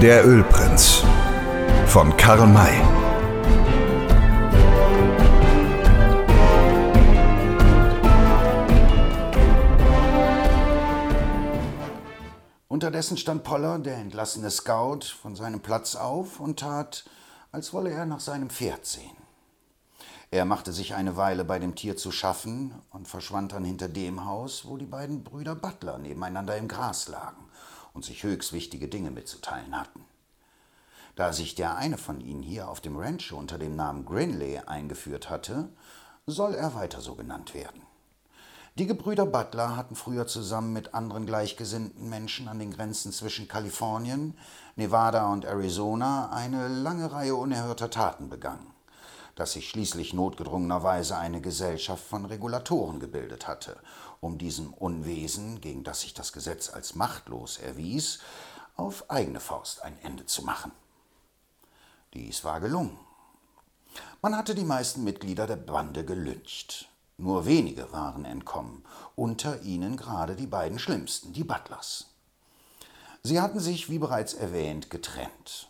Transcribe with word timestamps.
Der 0.00 0.26
Ölprinz 0.26 1.04
von 1.86 2.16
Karl 2.16 2.46
May. 2.46 2.80
Unterdessen 12.68 13.18
stand 13.18 13.44
Poller, 13.44 13.78
der 13.78 13.96
entlassene 13.96 14.50
Scout, 14.50 15.00
von 15.20 15.36
seinem 15.36 15.60
Platz 15.60 15.96
auf 15.96 16.40
und 16.40 16.60
tat, 16.60 17.04
als 17.52 17.74
wolle 17.74 17.90
er 17.90 18.06
nach 18.06 18.20
seinem 18.20 18.48
Pferd 18.48 18.86
sehen. 18.86 19.18
Er 20.30 20.46
machte 20.46 20.72
sich 20.72 20.94
eine 20.94 21.18
Weile 21.18 21.44
bei 21.44 21.58
dem 21.58 21.74
Tier 21.74 21.98
zu 21.98 22.10
schaffen 22.10 22.72
und 22.88 23.06
verschwand 23.06 23.52
dann 23.52 23.64
hinter 23.64 23.90
dem 23.90 24.24
Haus, 24.24 24.64
wo 24.64 24.78
die 24.78 24.86
beiden 24.86 25.24
Brüder 25.24 25.54
Butler 25.54 25.98
nebeneinander 25.98 26.56
im 26.56 26.68
Gras 26.68 27.08
lagen 27.08 27.49
und 27.92 28.04
sich 28.04 28.22
höchst 28.22 28.52
wichtige 28.52 28.88
Dinge 28.88 29.10
mitzuteilen 29.10 29.78
hatten. 29.78 30.04
Da 31.16 31.32
sich 31.32 31.54
der 31.54 31.76
eine 31.76 31.98
von 31.98 32.20
ihnen 32.20 32.42
hier 32.42 32.68
auf 32.68 32.80
dem 32.80 32.96
Rancho 32.96 33.36
unter 33.36 33.58
dem 33.58 33.76
Namen 33.76 34.06
Grinley 34.06 34.58
eingeführt 34.58 35.28
hatte, 35.28 35.68
soll 36.26 36.54
er 36.54 36.74
weiter 36.74 37.00
so 37.00 37.14
genannt 37.14 37.54
werden. 37.54 37.82
Die 38.78 38.86
Gebrüder 38.86 39.26
Butler 39.26 39.76
hatten 39.76 39.96
früher 39.96 40.26
zusammen 40.26 40.72
mit 40.72 40.94
anderen 40.94 41.26
gleichgesinnten 41.26 42.08
Menschen 42.08 42.48
an 42.48 42.60
den 42.60 42.72
Grenzen 42.72 43.12
zwischen 43.12 43.48
Kalifornien, 43.48 44.38
Nevada 44.76 45.30
und 45.32 45.44
Arizona 45.44 46.30
eine 46.30 46.68
lange 46.68 47.12
Reihe 47.12 47.34
unerhörter 47.34 47.90
Taten 47.90 48.30
begangen, 48.30 48.69
dass 49.34 49.52
sich 49.52 49.68
schließlich 49.68 50.12
notgedrungenerweise 50.12 51.16
eine 51.16 51.40
Gesellschaft 51.40 52.04
von 52.04 52.24
Regulatoren 52.24 53.00
gebildet 53.00 53.46
hatte, 53.46 53.78
um 54.20 54.38
diesem 54.38 54.72
Unwesen, 54.74 55.60
gegen 55.60 55.84
das 55.84 56.00
sich 56.00 56.14
das 56.14 56.32
Gesetz 56.32 56.70
als 56.70 56.94
machtlos 56.94 57.58
erwies, 57.58 58.20
auf 58.76 59.10
eigene 59.10 59.40
Faust 59.40 59.82
ein 59.82 59.98
Ende 60.02 60.26
zu 60.26 60.42
machen. 60.42 60.72
Dies 62.14 62.44
war 62.44 62.60
gelungen. 62.60 62.98
Man 64.22 64.36
hatte 64.36 64.54
die 64.54 64.64
meisten 64.64 65.04
Mitglieder 65.04 65.46
der 65.46 65.56
Bande 65.56 66.04
gelyncht. 66.04 66.88
Nur 67.16 67.46
wenige 67.46 67.92
waren 67.92 68.24
entkommen, 68.24 68.84
unter 69.14 69.62
ihnen 69.62 69.96
gerade 69.96 70.36
die 70.36 70.46
beiden 70.46 70.78
schlimmsten, 70.78 71.32
die 71.32 71.44
Butlers. 71.44 72.06
Sie 73.22 73.40
hatten 73.40 73.60
sich, 73.60 73.90
wie 73.90 73.98
bereits 73.98 74.32
erwähnt, 74.32 74.88
getrennt. 74.90 75.69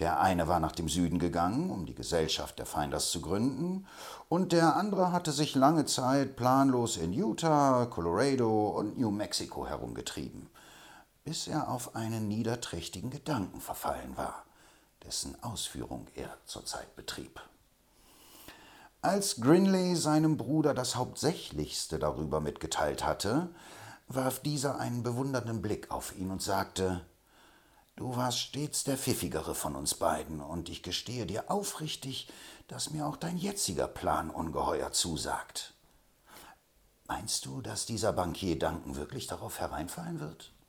Der 0.00 0.18
eine 0.18 0.48
war 0.48 0.60
nach 0.60 0.72
dem 0.72 0.88
Süden 0.88 1.18
gegangen, 1.18 1.70
um 1.70 1.84
die 1.84 1.94
Gesellschaft 1.94 2.58
der 2.58 2.64
Feinders 2.64 3.10
zu 3.10 3.20
gründen, 3.20 3.86
und 4.30 4.52
der 4.52 4.74
andere 4.76 5.12
hatte 5.12 5.30
sich 5.30 5.54
lange 5.54 5.84
Zeit 5.84 6.36
planlos 6.36 6.96
in 6.96 7.12
Utah, 7.12 7.84
Colorado 7.84 8.70
und 8.70 8.98
New 8.98 9.10
Mexico 9.10 9.66
herumgetrieben, 9.66 10.48
bis 11.24 11.48
er 11.48 11.68
auf 11.68 11.94
einen 11.94 12.28
niederträchtigen 12.28 13.10
Gedanken 13.10 13.60
verfallen 13.60 14.16
war, 14.16 14.44
dessen 15.04 15.36
Ausführung 15.42 16.06
er 16.14 16.34
zurzeit 16.46 16.96
betrieb. 16.96 17.38
Als 19.02 19.40
Grinley 19.40 19.96
seinem 19.96 20.38
Bruder 20.38 20.72
das 20.72 20.96
Hauptsächlichste 20.96 21.98
darüber 21.98 22.40
mitgeteilt 22.40 23.04
hatte, 23.04 23.50
warf 24.08 24.40
dieser 24.40 24.78
einen 24.78 25.02
bewundernden 25.02 25.60
Blick 25.60 25.90
auf 25.90 26.16
ihn 26.16 26.30
und 26.30 26.40
sagte 26.40 27.02
Du 27.96 28.16
warst 28.16 28.38
stets 28.38 28.84
der 28.84 28.96
pfiffigere 28.96 29.54
von 29.54 29.76
uns 29.76 29.94
beiden, 29.94 30.40
und 30.40 30.68
ich 30.68 30.82
gestehe 30.82 31.26
dir 31.26 31.50
aufrichtig, 31.50 32.28
dass 32.68 32.90
mir 32.90 33.06
auch 33.06 33.16
dein 33.16 33.36
jetziger 33.36 33.88
Plan 33.88 34.30
ungeheuer 34.30 34.92
zusagt. 34.92 35.74
Meinst 37.06 37.44
du, 37.44 37.60
dass 37.60 37.86
dieser 37.86 38.12
Bankier 38.12 38.58
Duncan 38.58 38.96
wirklich 38.96 39.26
darauf 39.26 39.60
hereinfallen 39.60 40.20
wird? 40.20 40.52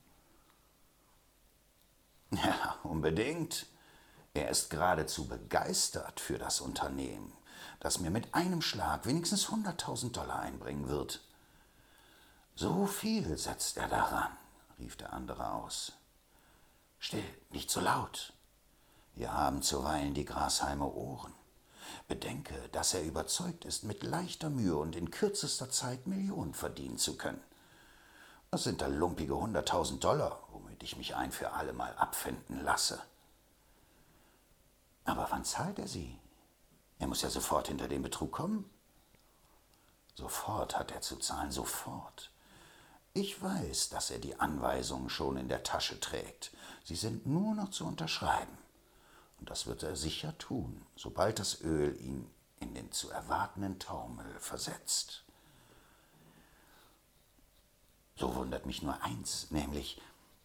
Ja, 2.34 2.78
unbedingt. 2.84 3.66
Er 4.34 4.50
ist 4.50 4.70
geradezu 4.70 5.28
begeistert 5.28 6.22
für 6.22 6.38
das 6.38 6.62
Unternehmen 6.62 7.34
das 7.82 8.00
mir 8.00 8.12
mit 8.12 8.34
einem 8.34 8.62
Schlag 8.62 9.06
wenigstens 9.06 9.48
100.000 9.48 10.12
Dollar 10.12 10.40
einbringen 10.40 10.88
wird. 10.88 11.20
So 12.56 12.86
viel 12.86 13.38
setzt 13.38 13.78
er 13.78 13.88
daran, 13.88 14.32
rief 14.80 14.96
der 14.98 15.14
andere 15.14 15.52
aus. 15.52 15.94
Still, 17.04 17.24
nicht 17.50 17.72
so 17.72 17.82
laut. 17.82 18.32
Wir 19.16 19.34
haben 19.34 19.64
zuweilen 19.64 20.14
die 20.14 20.24
Grashalme 20.24 20.86
Ohren. 20.86 21.34
Bedenke, 22.08 22.54
dass 22.74 22.94
er 22.94 23.02
überzeugt 23.02 23.66
ist, 23.66 23.84
mit 23.84 24.04
leichter 24.04 24.52
Mühe 24.52 24.78
und 24.78 24.96
in 24.96 25.10
kürzester 25.10 25.72
Zeit 25.72 26.06
Millionen 26.06 26.54
verdienen 26.54 27.00
zu 27.00 27.18
können. 27.18 27.42
Was 28.52 28.66
sind 28.66 28.82
da 28.82 28.88
lumpige 28.88 29.36
hunderttausend 29.36 30.04
Dollar, 30.04 30.48
womit 30.52 30.84
ich 30.84 30.96
mich 30.96 31.16
ein 31.16 31.32
für 31.32 31.54
allemal 31.54 31.98
abfinden 31.98 32.64
lasse? 32.64 33.02
Aber 35.04 35.26
wann 35.32 35.44
zahlt 35.44 35.80
er 35.80 35.88
sie? 35.88 36.20
Er 37.00 37.08
muss 37.08 37.24
ja 37.24 37.32
sofort 37.32 37.68
hinter 37.68 37.88
den 37.88 38.04
Betrug 38.04 38.32
kommen. 38.32 38.70
Sofort 40.14 40.78
hat 40.78 40.92
er 40.92 41.02
zu 41.02 41.16
zahlen, 41.16 41.50
sofort. 41.50 42.31
Ich 43.22 43.40
weiß, 43.40 43.90
dass 43.90 44.10
er 44.10 44.18
die 44.18 44.40
Anweisungen 44.40 45.12
schon 45.12 45.38
in 45.38 45.48
der 45.48 45.62
Tasche 45.62 46.00
trägt. 46.00 46.50
Sie 46.84 46.96
sind 46.96 47.28
nur 47.28 47.54
noch 47.54 47.70
zu 47.70 47.86
unterschreiben. 47.86 48.58
Und 49.40 49.52
das 49.52 49.68
wird 49.68 49.84
er 49.84 49.96
sicher 49.96 50.36
tun, 50.40 50.84
sobald 50.96 51.38
das 51.38 51.62
Öl 51.62 51.96
ihn 52.02 52.28
in 52.60 52.74
den 52.74 52.92
zu 52.92 53.12
erwartenden 53.12 53.78
Taumel 53.78 54.26
versetzt. 54.40 55.24
So 58.16 58.34
wundert 58.34 58.66
mich 58.66 58.82
nur 58.82 59.00
eins, 59.04 59.52
nämlich, 59.52 60.02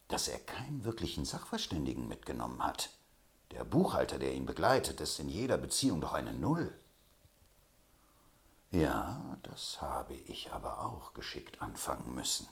dass 0.09 0.29
er 0.29 0.39
keinen 0.39 0.85
wirklichen 0.85 1.25
Sachverständigen 1.25 2.07
mitgenommen 2.07 2.63
hat. 2.63 2.91
Der 3.53 3.65
Buchhalter, 3.65 4.19
der 4.19 4.35
ihn 4.35 4.45
begleitet, 4.45 5.01
ist 5.01 5.19
in 5.19 5.31
jeder 5.31 5.57
Beziehung 5.57 6.03
doch 6.03 6.13
eine 6.13 6.35
Null. 6.35 6.79
Ja, 8.71 9.39
das 9.45 9.81
habe 9.81 10.13
ich 10.13 10.53
aber 10.53 10.85
auch 10.85 11.15
geschickt 11.15 11.63
anfangen 11.63 12.15
müssen. 12.15 12.47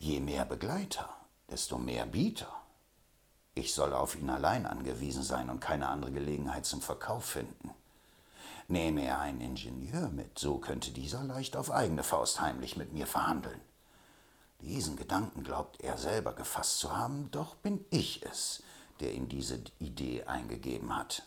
Je 0.00 0.20
mehr 0.20 0.44
Begleiter, 0.44 1.08
desto 1.50 1.76
mehr 1.76 2.06
Bieter. 2.06 2.52
Ich 3.54 3.74
soll 3.74 3.92
auf 3.92 4.14
ihn 4.14 4.30
allein 4.30 4.64
angewiesen 4.64 5.24
sein 5.24 5.50
und 5.50 5.58
keine 5.58 5.88
andere 5.88 6.12
Gelegenheit 6.12 6.66
zum 6.66 6.80
Verkauf 6.80 7.24
finden. 7.24 7.70
Nehme 8.68 9.04
er 9.04 9.18
einen 9.18 9.40
Ingenieur 9.40 10.08
mit, 10.10 10.38
so 10.38 10.58
könnte 10.58 10.92
dieser 10.92 11.24
leicht 11.24 11.56
auf 11.56 11.72
eigene 11.72 12.04
Faust 12.04 12.40
heimlich 12.40 12.76
mit 12.76 12.92
mir 12.92 13.08
verhandeln. 13.08 13.60
Diesen 14.60 14.96
Gedanken 14.96 15.42
glaubt 15.42 15.80
er 15.80 15.98
selber 15.98 16.32
gefasst 16.32 16.78
zu 16.78 16.96
haben, 16.96 17.30
doch 17.32 17.56
bin 17.56 17.84
ich 17.90 18.24
es, 18.24 18.62
der 19.00 19.14
ihm 19.14 19.28
diese 19.28 19.60
Idee 19.80 20.24
eingegeben 20.24 20.94
hat. 20.96 21.24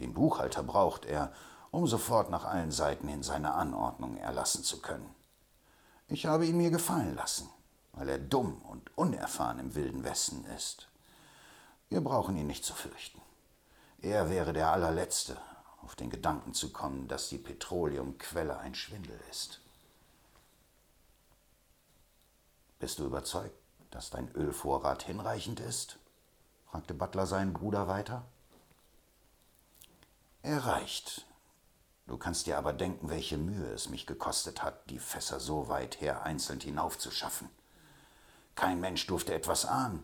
Den 0.00 0.12
Buchhalter 0.12 0.62
braucht 0.62 1.06
er, 1.06 1.32
um 1.70 1.86
sofort 1.86 2.28
nach 2.28 2.44
allen 2.44 2.72
Seiten 2.72 3.08
hin 3.08 3.22
seine 3.22 3.54
Anordnung 3.54 4.18
erlassen 4.18 4.64
zu 4.64 4.82
können. 4.82 5.08
Ich 6.08 6.26
habe 6.26 6.44
ihn 6.44 6.58
mir 6.58 6.70
gefallen 6.70 7.14
lassen, 7.14 7.48
weil 7.92 8.08
er 8.08 8.18
dumm 8.18 8.60
und 8.62 8.96
unerfahren 8.96 9.58
im 9.58 9.74
wilden 9.74 10.04
Westen 10.04 10.44
ist. 10.56 10.88
Wir 11.88 12.00
brauchen 12.00 12.36
ihn 12.36 12.46
nicht 12.46 12.64
zu 12.64 12.74
fürchten. 12.74 13.20
Er 14.00 14.30
wäre 14.30 14.52
der 14.52 14.72
allerletzte, 14.72 15.36
auf 15.82 15.96
den 15.96 16.10
Gedanken 16.10 16.54
zu 16.54 16.72
kommen, 16.72 17.08
dass 17.08 17.28
die 17.28 17.38
Petroleumquelle 17.38 18.58
ein 18.58 18.74
Schwindel 18.74 19.20
ist. 19.30 19.60
Bist 22.78 22.98
du 22.98 23.04
überzeugt, 23.04 23.54
dass 23.90 24.10
dein 24.10 24.30
Ölvorrat 24.34 25.02
hinreichend 25.02 25.60
ist? 25.60 25.98
fragte 26.70 26.94
Butler 26.94 27.26
seinen 27.26 27.52
Bruder 27.52 27.88
weiter. 27.88 28.24
Er 30.42 30.64
reicht. 30.64 31.26
Du 32.06 32.16
kannst 32.16 32.46
dir 32.46 32.56
aber 32.56 32.72
denken, 32.72 33.10
welche 33.10 33.36
Mühe 33.36 33.66
es 33.72 33.88
mich 33.88 34.06
gekostet 34.06 34.62
hat, 34.62 34.88
die 34.88 34.98
Fässer 34.98 35.40
so 35.40 35.68
weit 35.68 36.00
her 36.00 36.22
einzeln 36.22 36.60
hinaufzuschaffen. 36.60 37.50
Kein 38.54 38.80
Mensch 38.80 39.06
durfte 39.06 39.34
etwas 39.34 39.64
ahnen, 39.64 40.02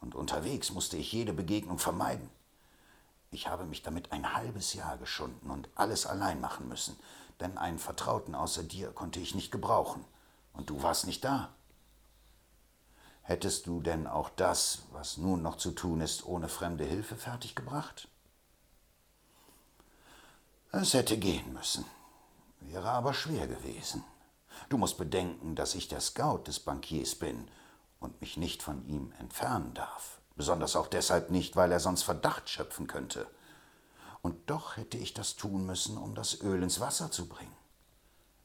und 0.00 0.14
unterwegs 0.14 0.70
musste 0.70 0.96
ich 0.96 1.12
jede 1.12 1.32
Begegnung 1.32 1.78
vermeiden. 1.78 2.30
Ich 3.30 3.48
habe 3.48 3.64
mich 3.64 3.82
damit 3.82 4.12
ein 4.12 4.34
halbes 4.34 4.74
Jahr 4.74 4.96
geschunden 4.96 5.50
und 5.50 5.68
alles 5.74 6.06
allein 6.06 6.40
machen 6.40 6.68
müssen, 6.68 6.96
denn 7.40 7.58
einen 7.58 7.78
Vertrauten 7.78 8.34
außer 8.34 8.62
dir 8.62 8.90
konnte 8.90 9.20
ich 9.20 9.34
nicht 9.34 9.50
gebrauchen, 9.50 10.04
und 10.52 10.70
du 10.70 10.82
warst 10.82 11.06
nicht 11.06 11.24
da. 11.24 11.50
Hättest 13.22 13.66
du 13.66 13.82
denn 13.82 14.06
auch 14.06 14.30
das, 14.30 14.84
was 14.92 15.18
nun 15.18 15.42
noch 15.42 15.56
zu 15.56 15.72
tun 15.72 16.00
ist, 16.00 16.24
ohne 16.24 16.48
fremde 16.48 16.84
Hilfe 16.84 17.14
fertiggebracht? 17.14 18.08
Es 20.72 20.94
hätte 20.94 21.18
gehen 21.18 21.52
müssen, 21.52 21.84
wäre 22.60 22.90
aber 22.90 23.12
schwer 23.12 23.46
gewesen. 23.46 24.02
Du 24.68 24.78
musst 24.78 24.96
bedenken, 24.96 25.54
dass 25.54 25.74
ich 25.74 25.88
der 25.88 26.00
Scout 26.00 26.44
des 26.46 26.60
Bankiers 26.60 27.14
bin 27.14 27.48
und 28.00 28.20
mich 28.20 28.36
nicht 28.36 28.62
von 28.62 28.86
ihm 28.86 29.12
entfernen 29.18 29.74
darf, 29.74 30.20
besonders 30.36 30.76
auch 30.76 30.86
deshalb 30.86 31.30
nicht, 31.30 31.56
weil 31.56 31.72
er 31.72 31.80
sonst 31.80 32.02
Verdacht 32.02 32.48
schöpfen 32.48 32.86
könnte. 32.86 33.26
Und 34.22 34.50
doch 34.50 34.76
hätte 34.76 34.98
ich 34.98 35.14
das 35.14 35.36
tun 35.36 35.66
müssen, 35.66 35.96
um 35.96 36.14
das 36.14 36.40
Öl 36.40 36.62
ins 36.62 36.80
Wasser 36.80 37.10
zu 37.10 37.28
bringen. 37.28 37.56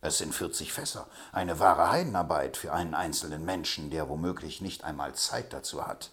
Es 0.02 0.18
sind 0.18 0.36
40 0.36 0.74
Fässer, 0.74 1.08
eine 1.32 1.60
wahre 1.60 1.90
Heidenarbeit 1.90 2.58
für 2.58 2.74
einen 2.74 2.94
einzelnen 2.94 3.46
Menschen, 3.46 3.90
der 3.90 4.10
womöglich 4.10 4.60
nicht 4.60 4.84
einmal 4.84 5.16
Zeit 5.16 5.54
dazu 5.54 5.88
hat. 5.88 6.12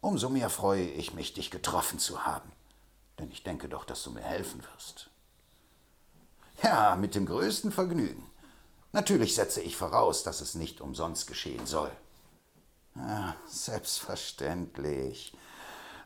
Umso 0.00 0.28
mehr 0.28 0.50
freue 0.50 0.84
ich 0.84 1.14
mich, 1.14 1.32
dich 1.32 1.50
getroffen 1.50 1.98
zu 1.98 2.24
haben, 2.24 2.50
denn 3.18 3.30
ich 3.30 3.44
denke 3.44 3.68
doch, 3.68 3.84
dass 3.84 4.02
du 4.02 4.10
mir 4.10 4.22
helfen 4.22 4.62
wirst. 4.74 5.10
Ja, 6.62 6.96
mit 6.96 7.14
dem 7.14 7.26
größten 7.26 7.70
Vergnügen. 7.70 8.29
Natürlich 8.92 9.34
setze 9.34 9.60
ich 9.60 9.76
voraus, 9.76 10.22
dass 10.22 10.40
es 10.40 10.54
nicht 10.54 10.80
umsonst 10.80 11.26
geschehen 11.26 11.66
soll. 11.66 11.90
Ja, 12.96 13.36
selbstverständlich. 13.46 15.32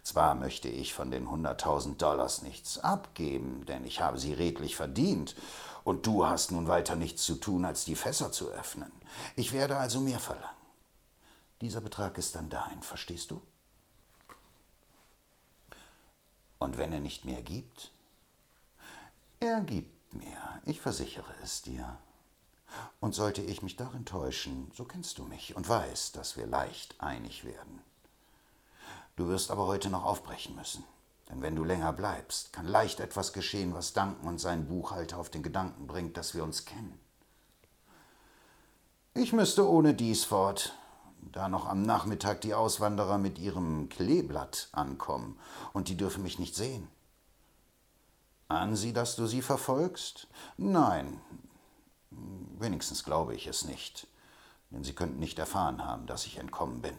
Zwar 0.03 0.35
möchte 0.35 0.69
ich 0.69 0.93
von 0.93 1.11
den 1.11 1.31
hunderttausend 1.31 2.03
Dollars 2.03 2.43
nichts 2.43 2.79
abgeben, 2.79 3.65
denn 3.65 3.85
ich 3.85 4.03
habe 4.03 4.19
sie 4.19 4.35
redlich 4.35 4.77
verdient, 4.77 5.35
und 5.83 6.07
du 6.07 6.27
hast 6.27 6.51
nun 6.51 6.67
weiter 6.67 6.97
nichts 6.97 7.25
zu 7.25 7.35
tun, 7.35 7.65
als 7.65 7.85
die 7.85 7.97
Fässer 7.97 8.33
zu 8.33 8.49
öffnen. 8.51 8.91
Ich 9.37 9.53
werde 9.53 9.77
also 9.77 10.01
mehr 10.01 10.19
verlangen. 10.19 10.49
Dieser 11.61 11.81
Betrag 11.81 12.19
ist 12.19 12.35
dann 12.35 12.51
dein, 12.51 12.83
verstehst 12.83 13.31
du? 13.31 13.41
Und 16.59 16.79
wenn 16.79 16.93
er 16.93 17.01
nicht 17.01 17.25
mehr 17.25 17.43
gibt? 17.43 17.93
Er 19.41 19.61
gibt 19.61 20.15
mehr, 20.15 20.63
ich 20.65 20.81
versichere 20.81 21.35
es 21.43 21.63
dir. 21.63 21.99
Und 23.01 23.15
sollte 23.15 23.43
ich 23.43 23.63
mich 23.63 23.77
darin 23.77 24.05
täuschen, 24.05 24.71
so 24.75 24.85
kennst 24.85 25.19
du 25.19 25.25
mich 25.25 25.55
und 25.57 25.69
weißt, 25.69 26.17
dass 26.17 26.37
wir 26.37 26.47
leicht 26.47 27.01
einig 27.01 27.45
werden. 27.45 27.81
Du 29.17 29.29
wirst 29.29 29.51
aber 29.51 29.67
heute 29.67 29.91
noch 29.91 30.05
aufbrechen 30.05 30.57
müssen. 30.57 30.85
Denn 31.31 31.41
wenn 31.41 31.57
du 31.57 31.65
länger 31.65 31.93
bleibst, 31.93 32.53
kann 32.53 32.67
leicht 32.67 33.01
etwas 33.01 33.33
geschehen, 33.33 33.75
was 33.75 33.93
Duncan 33.93 34.29
und 34.29 34.39
sein 34.39 34.67
Buchhalter 34.67 35.19
auf 35.19 35.31
den 35.31 35.43
Gedanken 35.43 35.87
bringt, 35.87 36.17
dass 36.17 36.35
wir 36.35 36.45
uns 36.45 36.65
kennen. 36.65 36.99
Ich 39.15 39.33
müsste 39.33 39.69
ohne 39.69 39.95
dies 39.95 40.25
fort, 40.25 40.75
da 41.33 41.49
noch 41.49 41.67
am 41.67 41.83
Nachmittag 41.83 42.41
die 42.41 42.55
Auswanderer 42.55 43.17
mit 43.17 43.39
ihrem 43.39 43.89
Kleeblatt 43.89 44.69
ankommen, 44.73 45.39
und 45.73 45.89
die 45.89 45.97
dürfen 45.97 46.23
mich 46.23 46.39
nicht 46.39 46.57
sehen. 46.57 46.89
An 48.49 48.77
sie, 48.77 48.93
dass 48.93 49.17
du 49.17 49.27
sie 49.27 49.41
verfolgst? 49.41 50.27
Nein, 50.57 51.21
wenigstens 52.59 53.05
glaube 53.05 53.35
ich 53.35 53.47
es 53.47 53.65
nicht, 53.65 54.07
denn 54.71 54.85
sie 54.85 54.95
könnten 54.95 55.19
nicht 55.19 55.39
erfahren 55.39 55.85
haben, 55.85 56.07
dass 56.07 56.27
ich 56.27 56.39
entkommen 56.39 56.83
bin. 56.83 56.99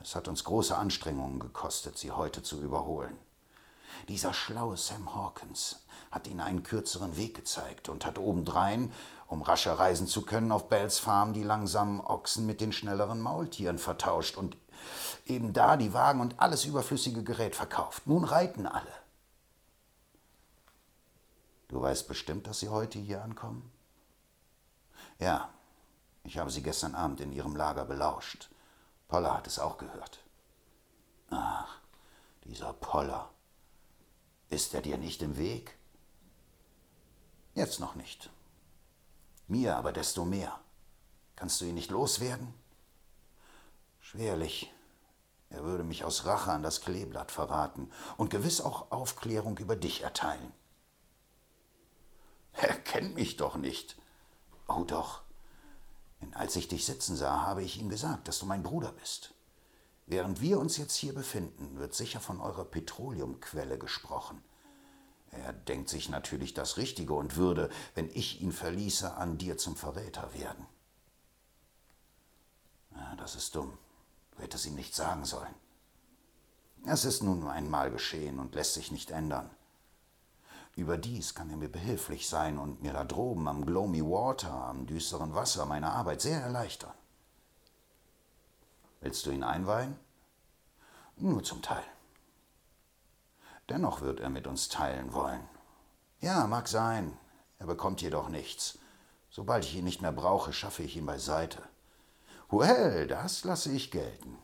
Es 0.00 0.14
hat 0.14 0.28
uns 0.28 0.44
große 0.44 0.76
Anstrengungen 0.76 1.40
gekostet, 1.40 1.98
sie 1.98 2.10
heute 2.10 2.42
zu 2.42 2.60
überholen. 2.60 3.16
Dieser 4.08 4.32
schlaue 4.32 4.76
Sam 4.76 5.14
Hawkins 5.14 5.84
hat 6.10 6.26
ihnen 6.26 6.40
einen 6.40 6.62
kürzeren 6.62 7.16
Weg 7.16 7.34
gezeigt 7.34 7.88
und 7.88 8.06
hat 8.06 8.18
obendrein, 8.18 8.92
um 9.26 9.42
rascher 9.42 9.74
reisen 9.74 10.06
zu 10.06 10.22
können, 10.22 10.52
auf 10.52 10.68
Bells 10.68 10.98
Farm 10.98 11.32
die 11.32 11.42
langsamen 11.42 12.00
Ochsen 12.00 12.46
mit 12.46 12.60
den 12.60 12.72
schnelleren 12.72 13.20
Maultieren 13.20 13.78
vertauscht 13.78 14.36
und 14.36 14.56
eben 15.26 15.52
da 15.52 15.76
die 15.76 15.92
Wagen 15.92 16.20
und 16.20 16.40
alles 16.40 16.64
überflüssige 16.64 17.22
Gerät 17.22 17.54
verkauft. 17.54 18.06
Nun 18.06 18.24
reiten 18.24 18.66
alle. 18.66 18.92
Du 21.68 21.80
weißt 21.80 22.08
bestimmt, 22.08 22.46
dass 22.46 22.60
sie 22.60 22.68
heute 22.68 22.98
hier 22.98 23.22
ankommen? 23.22 23.70
Ja, 25.20 25.52
ich 26.24 26.38
habe 26.38 26.50
sie 26.50 26.62
gestern 26.62 26.94
Abend 26.94 27.20
in 27.20 27.30
ihrem 27.30 27.54
Lager 27.54 27.84
belauscht. 27.84 28.48
Poller 29.06 29.36
hat 29.36 29.46
es 29.46 29.58
auch 29.58 29.76
gehört. 29.76 30.24
Ach, 31.28 31.78
dieser 32.44 32.72
Poller. 32.72 33.30
Ist 34.48 34.74
er 34.74 34.80
dir 34.80 34.96
nicht 34.96 35.22
im 35.22 35.36
Weg? 35.36 35.76
Jetzt 37.54 37.80
noch 37.80 37.94
nicht. 37.94 38.30
Mir 39.46 39.76
aber 39.76 39.92
desto 39.92 40.24
mehr. 40.24 40.58
Kannst 41.36 41.60
du 41.60 41.66
ihn 41.66 41.74
nicht 41.74 41.90
loswerden? 41.90 42.54
Schwerlich. 44.00 44.72
Er 45.50 45.64
würde 45.64 45.84
mich 45.84 46.04
aus 46.04 46.24
Rache 46.24 46.52
an 46.52 46.62
das 46.62 46.80
Kleeblatt 46.80 47.30
verraten 47.30 47.90
und 48.16 48.30
gewiss 48.30 48.60
auch 48.60 48.90
Aufklärung 48.90 49.58
über 49.58 49.76
dich 49.76 50.02
erteilen. 50.02 50.52
Er 52.52 52.74
kennt 52.78 53.14
mich 53.14 53.36
doch 53.36 53.56
nicht. 53.56 53.96
Oh 54.72 54.84
doch, 54.84 55.22
denn 56.22 56.32
als 56.34 56.54
ich 56.54 56.68
dich 56.68 56.86
sitzen 56.86 57.16
sah, 57.16 57.42
habe 57.42 57.64
ich 57.64 57.80
ihm 57.80 57.88
gesagt, 57.88 58.28
dass 58.28 58.38
du 58.38 58.46
mein 58.46 58.62
Bruder 58.62 58.92
bist. 58.92 59.34
Während 60.06 60.40
wir 60.40 60.60
uns 60.60 60.76
jetzt 60.76 60.94
hier 60.94 61.12
befinden, 61.12 61.78
wird 61.78 61.92
sicher 61.94 62.20
von 62.20 62.40
eurer 62.40 62.64
Petroleumquelle 62.64 63.78
gesprochen. 63.78 64.42
Er 65.32 65.52
denkt 65.52 65.88
sich 65.88 66.08
natürlich 66.08 66.54
das 66.54 66.76
Richtige 66.76 67.14
und 67.14 67.36
würde, 67.36 67.68
wenn 67.94 68.08
ich 68.10 68.40
ihn 68.42 68.52
verließe, 68.52 69.14
an 69.14 69.38
dir 69.38 69.58
zum 69.58 69.74
Verräter 69.74 70.34
werden. 70.34 70.66
Ja, 72.94 73.16
das 73.16 73.34
ist 73.34 73.54
dumm. 73.56 73.76
Du 74.36 74.42
hättest 74.42 74.66
ihm 74.66 74.74
nicht 74.76 74.94
sagen 74.94 75.24
sollen. 75.24 75.54
Es 76.86 77.04
ist 77.04 77.22
nun 77.22 77.46
einmal 77.48 77.90
geschehen 77.90 78.38
und 78.38 78.54
lässt 78.54 78.74
sich 78.74 78.92
nicht 78.92 79.10
ändern. 79.10 79.50
Überdies 80.80 81.34
kann 81.34 81.50
er 81.50 81.56
mir 81.56 81.68
behilflich 81.68 82.26
sein 82.26 82.58
und 82.58 82.82
mir 82.82 82.94
da 82.94 83.04
droben 83.04 83.48
am 83.48 83.66
Gloamy 83.66 84.02
Water, 84.02 84.50
am 84.50 84.86
düsteren 84.86 85.34
Wasser, 85.34 85.66
meine 85.66 85.92
Arbeit 85.92 86.22
sehr 86.22 86.40
erleichtern. 86.40 86.94
Willst 89.00 89.26
du 89.26 89.30
ihn 89.30 89.44
einweihen? 89.44 89.98
Nur 91.16 91.42
zum 91.42 91.60
Teil. 91.60 91.84
Dennoch 93.68 94.00
wird 94.00 94.20
er 94.20 94.30
mit 94.30 94.46
uns 94.46 94.68
teilen 94.68 95.12
wollen. 95.12 95.46
Ja, 96.20 96.46
mag 96.46 96.66
sein, 96.66 97.16
er 97.58 97.66
bekommt 97.66 98.00
jedoch 98.00 98.30
nichts. 98.30 98.78
Sobald 99.30 99.64
ich 99.64 99.76
ihn 99.76 99.84
nicht 99.84 100.00
mehr 100.00 100.12
brauche, 100.12 100.52
schaffe 100.54 100.82
ich 100.82 100.96
ihn 100.96 101.06
beiseite. 101.06 101.62
Well, 102.48 103.06
das 103.06 103.44
lasse 103.44 103.70
ich 103.70 103.90
gelten. 103.90 104.38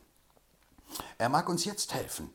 Er 1.19 1.31
mag 1.31 1.49
uns 1.49 1.65
jetzt 1.65 1.95
helfen, 1.95 2.33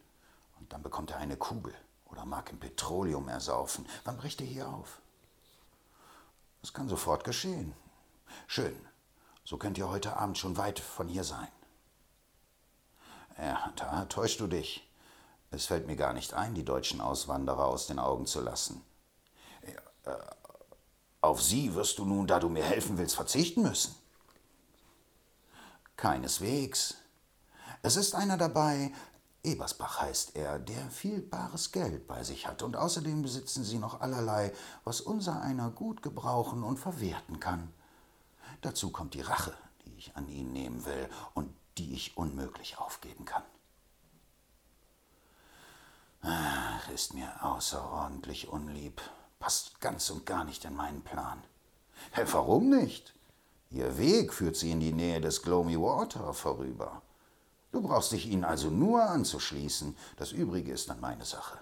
und 0.59 0.73
dann 0.73 0.81
bekommt 0.81 1.11
er 1.11 1.17
eine 1.17 1.37
Kugel 1.37 1.73
oder 2.11 2.25
mag 2.25 2.49
im 2.51 2.59
Petroleum 2.59 3.27
ersaufen. 3.27 3.87
Wann 4.03 4.17
bricht 4.17 4.41
er 4.41 4.47
hier 4.47 4.67
auf? 4.67 4.99
Das 6.61 6.73
kann 6.73 6.89
sofort 6.89 7.23
geschehen. 7.23 7.73
Schön. 8.47 8.75
So 9.43 9.57
könnt 9.57 9.77
ihr 9.77 9.89
heute 9.89 10.17
Abend 10.17 10.37
schon 10.37 10.57
weit 10.57 10.79
von 10.79 11.07
hier 11.07 11.23
sein. 11.23 11.47
Ja, 13.37 13.71
da 13.75 14.05
täuschst 14.05 14.39
du 14.39 14.47
dich. 14.47 14.87
Es 15.49 15.65
fällt 15.65 15.87
mir 15.87 15.95
gar 15.95 16.13
nicht 16.13 16.33
ein, 16.33 16.53
die 16.53 16.63
deutschen 16.63 17.01
Auswanderer 17.01 17.65
aus 17.65 17.87
den 17.87 17.99
Augen 17.99 18.25
zu 18.25 18.39
lassen. 18.41 18.81
Ja, 19.65 20.13
äh, 20.13 20.19
auf 21.21 21.41
sie 21.41 21.75
wirst 21.75 21.97
du 21.97 22.05
nun, 22.05 22.27
da 22.27 22.39
du 22.39 22.49
mir 22.49 22.63
helfen 22.63 22.97
willst, 22.97 23.15
verzichten 23.15 23.63
müssen. 23.63 23.95
Keineswegs. 25.97 26.95
Es 27.83 27.95
ist 27.95 28.15
einer 28.15 28.37
dabei, 28.37 28.91
Ebersbach 29.43 30.01
heißt 30.01 30.35
er, 30.35 30.59
der 30.59 30.89
viel 30.91 31.21
bares 31.21 31.71
Geld 31.71 32.07
bei 32.07 32.23
sich 32.23 32.47
hat, 32.47 32.61
und 32.61 32.75
außerdem 32.75 33.23
besitzen 33.23 33.63
sie 33.63 33.79
noch 33.79 34.01
allerlei, 34.01 34.53
was 34.83 35.01
unser 35.01 35.41
einer 35.41 35.71
gut 35.71 36.03
gebrauchen 36.03 36.63
und 36.63 36.77
verwerten 36.77 37.39
kann. 37.39 37.73
Dazu 38.61 38.91
kommt 38.91 39.15
die 39.15 39.21
Rache, 39.21 39.53
die 39.85 39.97
ich 39.97 40.15
an 40.15 40.27
ihn 40.29 40.53
nehmen 40.53 40.85
will 40.85 41.09
und 41.33 41.51
die 41.77 41.93
ich 41.93 42.17
unmöglich 42.17 42.77
aufgeben 42.77 43.25
kann. 43.25 43.43
Ach, 46.21 46.87
ist 46.89 47.15
mir 47.15 47.43
außerordentlich 47.43 48.47
unlieb, 48.49 49.01
passt 49.39 49.81
ganz 49.81 50.11
und 50.11 50.27
gar 50.27 50.43
nicht 50.43 50.65
in 50.65 50.75
meinen 50.75 51.01
Plan. 51.01 51.43
Warum 52.31 52.69
nicht? 52.69 53.15
Ihr 53.71 53.97
Weg 53.97 54.33
führt 54.33 54.55
sie 54.55 54.71
in 54.71 54.81
die 54.81 54.93
Nähe 54.93 55.19
des 55.19 55.41
Gloamy 55.41 55.79
Water 55.79 56.33
vorüber. 56.33 57.01
Du 57.71 57.81
brauchst 57.81 58.11
dich 58.11 58.27
ihnen 58.27 58.43
also 58.43 58.69
nur 58.69 59.03
anzuschließen, 59.03 59.95
das 60.17 60.31
Übrige 60.31 60.71
ist 60.73 60.89
dann 60.89 60.99
meine 60.99 61.25
Sache. 61.25 61.59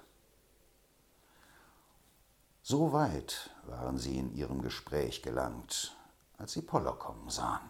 So 2.64 2.94
weit 2.94 3.52
waren 3.66 3.98
sie 3.98 4.18
in 4.18 4.34
ihrem 4.36 4.62
Gespräch 4.62 5.22
gelangt, 5.22 5.96
als 6.38 6.54
sie 6.54 6.62
Poller 6.62 6.94
kommen 6.94 7.30
sahen. 7.30 7.70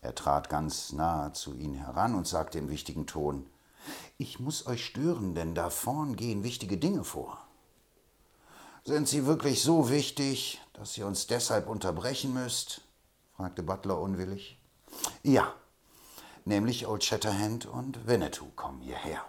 Er 0.00 0.14
trat 0.14 0.50
ganz 0.50 0.92
nahe 0.92 1.32
zu 1.32 1.54
ihnen 1.54 1.74
heran 1.74 2.14
und 2.14 2.26
sagte 2.26 2.58
im 2.58 2.68
wichtigen 2.68 3.06
Ton, 3.06 3.46
ich 4.18 4.40
muss 4.40 4.66
euch 4.66 4.84
stören, 4.84 5.34
denn 5.34 5.54
da 5.54 5.70
vorn 5.70 6.16
gehen 6.16 6.44
wichtige 6.44 6.76
Dinge 6.76 7.04
vor. 7.04 7.38
Sind 8.84 9.08
sie 9.08 9.24
wirklich 9.24 9.62
so 9.62 9.88
wichtig, 9.88 10.60
dass 10.74 10.96
ihr 10.98 11.06
uns 11.06 11.26
deshalb 11.26 11.68
unterbrechen 11.68 12.34
müsst? 12.34 12.82
fragte 13.36 13.62
Butler 13.62 13.98
unwillig. 13.98 14.58
Ja, 15.22 15.54
nämlich 16.44 16.86
Old 16.86 17.04
Shatterhand 17.04 17.66
und 17.66 18.06
Winnetou 18.06 18.46
kommen 18.56 18.80
hierher. 18.80 19.24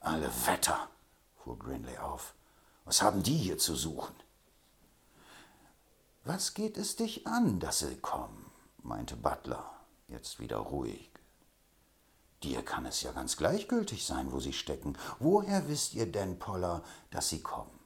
Alle 0.00 0.30
Wetter, 0.46 0.88
fuhr 1.36 1.58
Grinley 1.58 1.98
auf. 1.98 2.34
Was 2.84 3.02
haben 3.02 3.22
die 3.22 3.36
hier 3.36 3.58
zu 3.58 3.74
suchen? 3.74 4.14
Was 6.24 6.54
geht 6.54 6.76
es 6.78 6.96
dich 6.96 7.26
an, 7.26 7.60
dass 7.60 7.80
sie 7.80 7.96
kommen? 7.96 8.50
meinte 8.82 9.16
Butler, 9.16 9.70
jetzt 10.08 10.40
wieder 10.40 10.58
ruhig. 10.58 11.10
Dir 12.42 12.62
kann 12.62 12.84
es 12.84 13.00
ja 13.00 13.12
ganz 13.12 13.38
gleichgültig 13.38 14.04
sein, 14.04 14.30
wo 14.30 14.38
sie 14.38 14.52
stecken. 14.52 14.98
Woher 15.18 15.68
wisst 15.68 15.94
ihr 15.94 16.10
denn, 16.10 16.38
Poller, 16.38 16.82
dass 17.10 17.30
sie 17.30 17.40
kommen? 17.40 17.78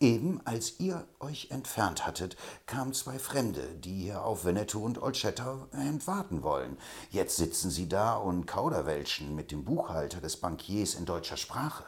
Eben 0.00 0.40
als 0.46 0.80
ihr 0.80 1.06
euch 1.20 1.50
entfernt 1.50 2.06
hattet, 2.06 2.34
kamen 2.64 2.94
zwei 2.94 3.18
Fremde, 3.18 3.74
die 3.76 4.04
hier 4.04 4.24
auf 4.24 4.46
Winnetou 4.46 4.82
und 4.82 5.02
Old 5.02 5.18
Shatterhand 5.18 6.06
warten 6.06 6.42
wollen. 6.42 6.78
Jetzt 7.10 7.36
sitzen 7.36 7.70
sie 7.70 7.86
da 7.86 8.16
und 8.16 8.46
kauderwelschen 8.46 9.36
mit 9.36 9.50
dem 9.50 9.62
Buchhalter 9.62 10.22
des 10.22 10.38
Bankiers 10.38 10.94
in 10.94 11.04
deutscher 11.04 11.36
Sprache. 11.36 11.84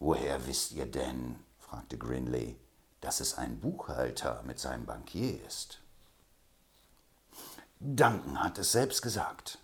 Woher 0.00 0.48
wisst 0.48 0.72
ihr 0.72 0.86
denn, 0.86 1.38
fragte 1.60 1.96
Grinley, 1.96 2.58
dass 3.00 3.20
es 3.20 3.38
ein 3.38 3.60
Buchhalter 3.60 4.42
mit 4.44 4.58
seinem 4.58 4.86
Bankier 4.86 5.40
ist? 5.46 5.78
Duncan 7.78 8.42
hat 8.42 8.58
es 8.58 8.72
selbst 8.72 9.00
gesagt. 9.00 9.58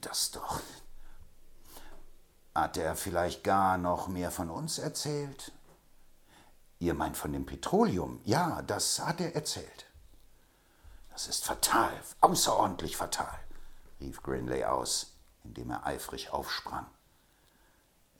Das 0.00 0.30
doch. 0.30 0.60
Hat 2.54 2.76
er 2.76 2.94
vielleicht 2.94 3.42
gar 3.42 3.76
noch 3.78 4.06
mehr 4.06 4.30
von 4.30 4.48
uns 4.48 4.78
erzählt? 4.78 5.52
Ihr 6.78 6.94
meint 6.94 7.16
von 7.16 7.32
dem 7.32 7.46
Petroleum? 7.46 8.20
Ja, 8.24 8.62
das 8.62 8.98
hat 9.00 9.20
er 9.20 9.34
erzählt. 9.34 9.86
Das 11.10 11.28
ist 11.28 11.44
fatal, 11.44 11.92
außerordentlich 12.20 12.96
fatal, 12.96 13.38
rief 14.00 14.22
Grinley 14.22 14.64
aus, 14.64 15.16
indem 15.44 15.70
er 15.70 15.86
eifrig 15.86 16.30
aufsprang. 16.30 16.86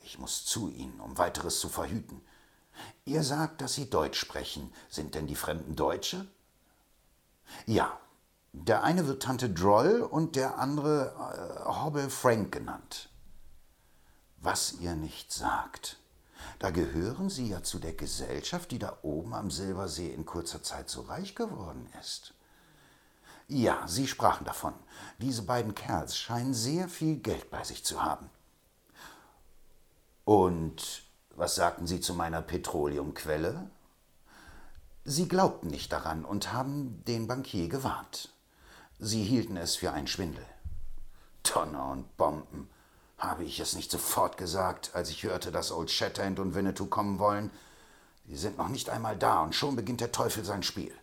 Ich 0.01 0.17
muss 0.17 0.45
zu 0.45 0.69
Ihnen, 0.69 0.99
um 0.99 1.17
weiteres 1.17 1.59
zu 1.59 1.69
verhüten. 1.69 2.21
Ihr 3.05 3.23
sagt, 3.23 3.61
dass 3.61 3.73
Sie 3.73 3.89
Deutsch 3.89 4.19
sprechen. 4.19 4.73
Sind 4.89 5.15
denn 5.15 5.27
die 5.27 5.35
Fremden 5.35 5.75
Deutsche? 5.75 6.27
Ja. 7.65 7.99
Der 8.53 8.83
eine 8.83 9.05
wird 9.05 9.21
Tante 9.21 9.49
Droll 9.49 10.01
und 10.01 10.35
der 10.35 10.57
andere 10.57 11.13
äh, 11.13 11.65
Hobble 11.69 12.09
Frank 12.09 12.51
genannt. 12.51 13.09
Was 14.37 14.73
ihr 14.79 14.95
nicht 14.95 15.31
sagt. 15.31 15.99
Da 16.59 16.69
gehören 16.69 17.29
Sie 17.29 17.49
ja 17.49 17.63
zu 17.63 17.79
der 17.79 17.93
Gesellschaft, 17.93 18.71
die 18.71 18.79
da 18.79 18.97
oben 19.01 19.33
am 19.33 19.51
Silbersee 19.51 20.13
in 20.13 20.25
kurzer 20.25 20.63
Zeit 20.63 20.89
so 20.89 21.01
reich 21.01 21.35
geworden 21.35 21.87
ist. 21.99 22.33
Ja, 23.47 23.87
Sie 23.87 24.07
sprachen 24.07 24.45
davon. 24.45 24.73
Diese 25.19 25.43
beiden 25.43 25.73
Kerls 25.73 26.17
scheinen 26.17 26.53
sehr 26.53 26.89
viel 26.89 27.17
Geld 27.17 27.49
bei 27.49 27.63
sich 27.63 27.85
zu 27.85 28.03
haben. 28.03 28.29
Und 30.25 31.03
was 31.35 31.55
sagten 31.55 31.87
Sie 31.87 32.01
zu 32.01 32.13
meiner 32.13 32.41
Petroleumquelle? 32.41 33.69
Sie 35.05 35.29
glaubten 35.29 35.67
nicht 35.67 35.93
daran 35.93 36.25
und 36.25 36.51
haben 36.51 37.03
den 37.05 37.27
Bankier 37.27 37.69
gewarnt. 37.69 38.33
Sie 38.99 39.23
hielten 39.23 39.55
es 39.55 39.77
für 39.77 39.93
einen 39.93 40.07
Schwindel. 40.07 40.45
Donner 41.43 41.91
und 41.91 42.17
Bomben. 42.17 42.69
Habe 43.17 43.43
ich 43.43 43.59
es 43.59 43.75
nicht 43.75 43.89
sofort 43.89 44.37
gesagt, 44.37 44.91
als 44.93 45.09
ich 45.09 45.23
hörte, 45.23 45.51
dass 45.51 45.71
Old 45.71 45.89
Shatterhand 45.89 46.39
und 46.39 46.53
Winnetou 46.53 46.85
kommen 46.85 47.17
wollen? 47.17 47.49
Sie 48.27 48.37
sind 48.37 48.57
noch 48.57 48.69
nicht 48.69 48.89
einmal 48.89 49.17
da 49.17 49.41
und 49.41 49.55
schon 49.55 49.75
beginnt 49.75 50.01
der 50.01 50.11
Teufel 50.11 50.45
sein 50.45 50.61
Spiel. 50.61 50.93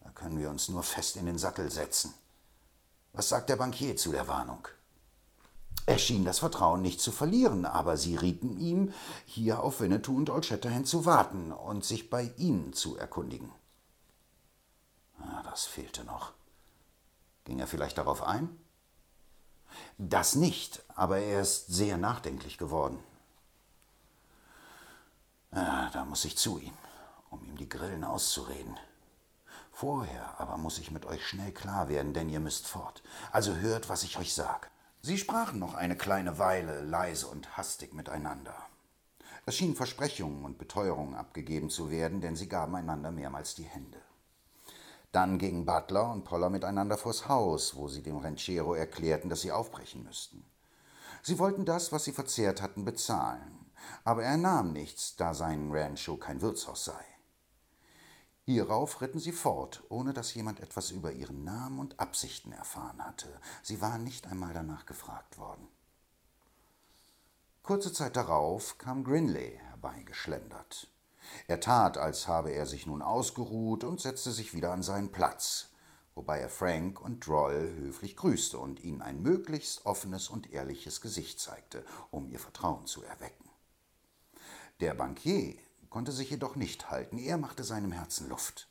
Da 0.00 0.10
können 0.10 0.38
wir 0.38 0.50
uns 0.50 0.68
nur 0.68 0.82
fest 0.82 1.16
in 1.16 1.26
den 1.26 1.38
Sattel 1.38 1.70
setzen. 1.70 2.12
Was 3.14 3.28
sagt 3.28 3.48
der 3.48 3.56
Bankier 3.56 3.96
zu 3.96 4.12
der 4.12 4.28
Warnung? 4.28 4.68
Er 5.86 5.98
schien 5.98 6.24
das 6.24 6.38
Vertrauen 6.38 6.82
nicht 6.82 7.00
zu 7.00 7.10
verlieren, 7.10 7.64
aber 7.64 7.96
sie 7.96 8.16
rieten 8.16 8.58
ihm, 8.58 8.92
hier 9.24 9.62
auf 9.62 9.80
Winnetou 9.80 10.16
und 10.16 10.30
Old 10.30 10.46
Shatterhand 10.46 10.86
zu 10.86 11.06
warten 11.06 11.50
und 11.50 11.84
sich 11.84 12.10
bei 12.10 12.30
ihnen 12.36 12.72
zu 12.72 12.96
erkundigen. 12.96 13.50
Ah, 15.18 15.42
das 15.44 15.64
fehlte 15.64 16.04
noch. 16.04 16.32
Ging 17.44 17.58
er 17.58 17.66
vielleicht 17.66 17.98
darauf 17.98 18.22
ein? 18.22 18.48
Das 19.98 20.34
nicht, 20.34 20.82
aber 20.94 21.18
er 21.18 21.42
ist 21.42 21.66
sehr 21.68 21.96
nachdenklich 21.96 22.58
geworden. 22.58 22.98
Ja, 25.54 25.90
da 25.92 26.04
muss 26.04 26.24
ich 26.24 26.38
zu 26.38 26.58
ihm, 26.58 26.72
um 27.30 27.44
ihm 27.44 27.56
die 27.56 27.68
Grillen 27.68 28.04
auszureden. 28.04 28.78
Vorher 29.70 30.38
aber 30.38 30.56
muss 30.56 30.78
ich 30.78 30.90
mit 30.90 31.06
euch 31.06 31.26
schnell 31.26 31.52
klar 31.52 31.88
werden, 31.88 32.14
denn 32.14 32.28
ihr 32.28 32.40
müsst 32.40 32.66
fort. 32.66 33.02
Also 33.32 33.56
hört, 33.56 33.88
was 33.88 34.02
ich 34.02 34.18
euch 34.18 34.34
sage. 34.34 34.68
Sie 35.00 35.18
sprachen 35.18 35.58
noch 35.58 35.74
eine 35.74 35.96
kleine 35.96 36.38
Weile 36.38 36.80
leise 36.82 37.26
und 37.26 37.56
hastig 37.56 37.92
miteinander. 37.92 38.54
Es 39.44 39.56
schienen 39.56 39.74
Versprechungen 39.74 40.44
und 40.44 40.58
Beteuerungen 40.58 41.16
abgegeben 41.16 41.68
zu 41.68 41.90
werden, 41.90 42.20
denn 42.20 42.36
sie 42.36 42.48
gaben 42.48 42.76
einander 42.76 43.10
mehrmals 43.10 43.56
die 43.56 43.64
Hände. 43.64 44.00
Dann 45.12 45.38
gingen 45.38 45.66
Butler 45.66 46.10
und 46.10 46.24
Poller 46.24 46.48
miteinander 46.48 46.96
vors 46.96 47.28
Haus, 47.28 47.76
wo 47.76 47.86
sie 47.88 48.02
dem 48.02 48.16
Ranchero 48.16 48.74
erklärten, 48.74 49.28
dass 49.28 49.42
sie 49.42 49.52
aufbrechen 49.52 50.02
müssten. 50.02 50.44
Sie 51.22 51.38
wollten 51.38 51.66
das, 51.66 51.92
was 51.92 52.04
sie 52.04 52.12
verzehrt 52.12 52.62
hatten, 52.62 52.84
bezahlen, 52.84 53.70
aber 54.04 54.24
er 54.24 54.38
nahm 54.38 54.72
nichts, 54.72 55.14
da 55.16 55.34
sein 55.34 55.70
Rancho 55.70 56.16
kein 56.16 56.40
Wirtshaus 56.40 56.86
sei. 56.86 57.04
Hierauf 58.44 59.00
ritten 59.00 59.20
sie 59.20 59.30
fort, 59.30 59.84
ohne 59.88 60.12
dass 60.12 60.34
jemand 60.34 60.58
etwas 60.60 60.90
über 60.90 61.12
ihren 61.12 61.44
Namen 61.44 61.78
und 61.78 62.00
Absichten 62.00 62.50
erfahren 62.50 63.04
hatte. 63.04 63.28
Sie 63.62 63.80
waren 63.80 64.02
nicht 64.02 64.26
einmal 64.26 64.52
danach 64.52 64.84
gefragt 64.84 65.38
worden. 65.38 65.68
Kurze 67.62 67.92
Zeit 67.92 68.16
darauf 68.16 68.78
kam 68.78 69.04
Grinley 69.04 69.60
herbeigeschlendert. 69.68 70.88
Er 71.46 71.60
tat, 71.60 71.98
als 71.98 72.28
habe 72.28 72.50
er 72.50 72.66
sich 72.66 72.86
nun 72.86 73.02
ausgeruht 73.02 73.84
und 73.84 74.00
setzte 74.00 74.30
sich 74.30 74.54
wieder 74.54 74.72
an 74.72 74.82
seinen 74.82 75.12
Platz, 75.12 75.68
wobei 76.14 76.38
er 76.38 76.48
Frank 76.48 77.00
und 77.00 77.26
Droll 77.26 77.74
höflich 77.76 78.16
grüßte 78.16 78.58
und 78.58 78.82
ihnen 78.82 79.02
ein 79.02 79.22
möglichst 79.22 79.86
offenes 79.86 80.28
und 80.28 80.52
ehrliches 80.52 81.00
Gesicht 81.00 81.40
zeigte, 81.40 81.84
um 82.10 82.28
ihr 82.28 82.38
Vertrauen 82.38 82.86
zu 82.86 83.02
erwecken. 83.02 83.50
Der 84.80 84.94
Bankier 84.94 85.54
konnte 85.90 86.12
sich 86.12 86.30
jedoch 86.30 86.56
nicht 86.56 86.90
halten, 86.90 87.18
er 87.18 87.38
machte 87.38 87.64
seinem 87.64 87.92
Herzen 87.92 88.28
Luft. 88.28 88.68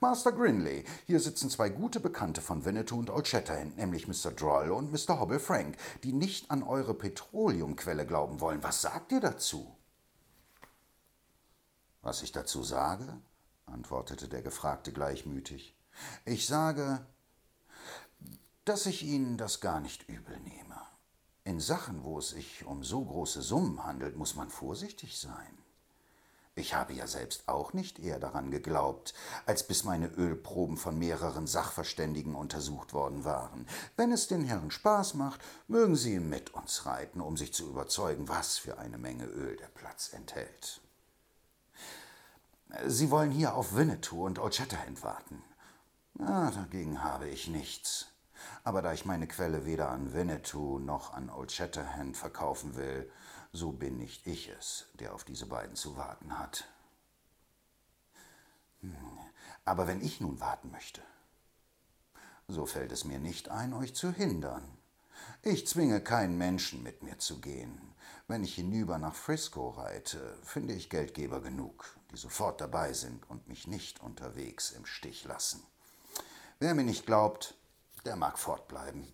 Master 0.00 0.32
Grinley, 0.32 0.84
hier 1.06 1.20
sitzen 1.20 1.50
zwei 1.50 1.68
gute 1.68 2.00
Bekannte 2.00 2.40
von 2.40 2.64
Winnetou 2.64 2.98
und 2.98 3.10
Old 3.10 3.28
Shatterhand, 3.28 3.76
nämlich 3.76 4.08
Mr. 4.08 4.30
Droll 4.32 4.70
und 4.70 4.92
Mr. 4.92 5.20
Hobble 5.20 5.40
Frank, 5.40 5.76
die 6.02 6.12
nicht 6.12 6.50
an 6.50 6.62
eure 6.62 6.94
Petroleumquelle 6.94 8.06
glauben 8.06 8.40
wollen. 8.40 8.62
Was 8.62 8.82
sagt 8.82 9.12
ihr 9.12 9.20
dazu? 9.20 9.76
Was 12.06 12.22
ich 12.22 12.30
dazu 12.30 12.62
sage? 12.62 13.20
antwortete 13.66 14.28
der 14.28 14.40
Gefragte 14.40 14.92
gleichmütig. 14.92 15.74
Ich 16.24 16.46
sage, 16.46 17.04
dass 18.64 18.86
ich 18.86 19.02
Ihnen 19.02 19.36
das 19.38 19.60
gar 19.60 19.80
nicht 19.80 20.08
übel 20.08 20.38
nehme. 20.38 20.80
In 21.42 21.58
Sachen, 21.58 22.04
wo 22.04 22.20
es 22.20 22.28
sich 22.28 22.64
um 22.64 22.84
so 22.84 23.04
große 23.04 23.42
Summen 23.42 23.82
handelt, 23.82 24.16
muss 24.16 24.36
man 24.36 24.50
vorsichtig 24.50 25.18
sein. 25.18 25.58
Ich 26.54 26.74
habe 26.74 26.92
ja 26.92 27.08
selbst 27.08 27.48
auch 27.48 27.72
nicht 27.72 27.98
eher 27.98 28.20
daran 28.20 28.52
geglaubt, 28.52 29.12
als 29.44 29.66
bis 29.66 29.82
meine 29.82 30.06
Ölproben 30.06 30.76
von 30.76 30.96
mehreren 30.96 31.48
Sachverständigen 31.48 32.36
untersucht 32.36 32.92
worden 32.94 33.24
waren. 33.24 33.66
Wenn 33.96 34.12
es 34.12 34.28
den 34.28 34.44
Herren 34.44 34.70
Spaß 34.70 35.14
macht, 35.14 35.40
mögen 35.66 35.96
sie 35.96 36.20
mit 36.20 36.54
uns 36.54 36.86
reiten, 36.86 37.20
um 37.20 37.36
sich 37.36 37.52
zu 37.52 37.68
überzeugen, 37.68 38.28
was 38.28 38.58
für 38.58 38.78
eine 38.78 38.96
Menge 38.96 39.24
Öl 39.24 39.56
der 39.56 39.66
Platz 39.66 40.12
enthält. 40.12 40.80
Sie 42.86 43.10
wollen 43.10 43.30
hier 43.30 43.54
auf 43.54 43.74
Winnetou 43.74 44.24
und 44.24 44.38
Old 44.38 44.54
Shatterhand 44.54 45.02
warten. 45.02 45.42
Na, 46.14 46.50
dagegen 46.50 47.02
habe 47.02 47.28
ich 47.28 47.48
nichts. 47.48 48.08
Aber 48.64 48.82
da 48.82 48.92
ich 48.92 49.04
meine 49.04 49.26
Quelle 49.26 49.64
weder 49.64 49.90
an 49.90 50.12
Winnetou 50.12 50.78
noch 50.78 51.14
an 51.14 51.30
Old 51.30 51.52
Shatterhand 51.52 52.16
verkaufen 52.16 52.76
will, 52.76 53.10
so 53.52 53.72
bin 53.72 53.96
nicht 53.96 54.26
ich 54.26 54.48
es, 54.48 54.86
der 54.94 55.14
auf 55.14 55.24
diese 55.24 55.46
beiden 55.46 55.76
zu 55.76 55.96
warten 55.96 56.38
hat. 56.38 56.68
Hm, 58.80 58.94
aber 59.64 59.86
wenn 59.86 60.02
ich 60.02 60.20
nun 60.20 60.40
warten 60.40 60.70
möchte, 60.70 61.02
so 62.48 62.66
fällt 62.66 62.92
es 62.92 63.04
mir 63.04 63.18
nicht 63.18 63.48
ein, 63.48 63.72
euch 63.72 63.94
zu 63.94 64.12
hindern. 64.12 64.62
Ich 65.42 65.66
zwinge 65.66 66.00
keinen 66.00 66.36
Menschen, 66.36 66.82
mit 66.82 67.02
mir 67.02 67.18
zu 67.18 67.40
gehen. 67.40 67.80
Wenn 68.28 68.42
ich 68.42 68.56
hinüber 68.56 68.98
nach 68.98 69.14
Frisco 69.14 69.70
reite, 69.70 70.36
finde 70.42 70.74
ich 70.74 70.90
Geldgeber 70.90 71.40
genug, 71.40 71.96
die 72.10 72.16
sofort 72.16 72.60
dabei 72.60 72.92
sind 72.92 73.28
und 73.30 73.46
mich 73.46 73.68
nicht 73.68 74.02
unterwegs 74.02 74.72
im 74.72 74.84
Stich 74.84 75.24
lassen. 75.24 75.62
Wer 76.58 76.74
mir 76.74 76.82
nicht 76.82 77.06
glaubt, 77.06 77.54
der 78.04 78.16
mag 78.16 78.36
fortbleiben. 78.36 79.12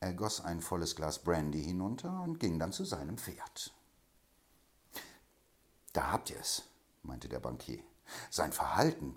Er 0.00 0.14
goss 0.14 0.40
ein 0.40 0.62
volles 0.62 0.96
Glas 0.96 1.20
Brandy 1.20 1.62
hinunter 1.62 2.22
und 2.22 2.40
ging 2.40 2.58
dann 2.58 2.72
zu 2.72 2.84
seinem 2.84 3.18
Pferd. 3.18 3.72
Da 5.92 6.10
habt 6.10 6.30
ihr 6.30 6.40
es, 6.40 6.64
meinte 7.02 7.28
der 7.28 7.40
Bankier. 7.40 7.84
Sein 8.30 8.52
Verhalten 8.52 9.16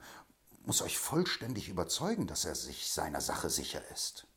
muss 0.64 0.84
euch 0.84 1.00
vollständig 1.00 1.70
überzeugen, 1.70 2.28
dass 2.28 2.46
er 2.46 2.54
sich 2.54 2.92
seiner 2.92 3.22
Sache 3.22 3.50
sicher 3.50 3.82
ist. 3.92 4.28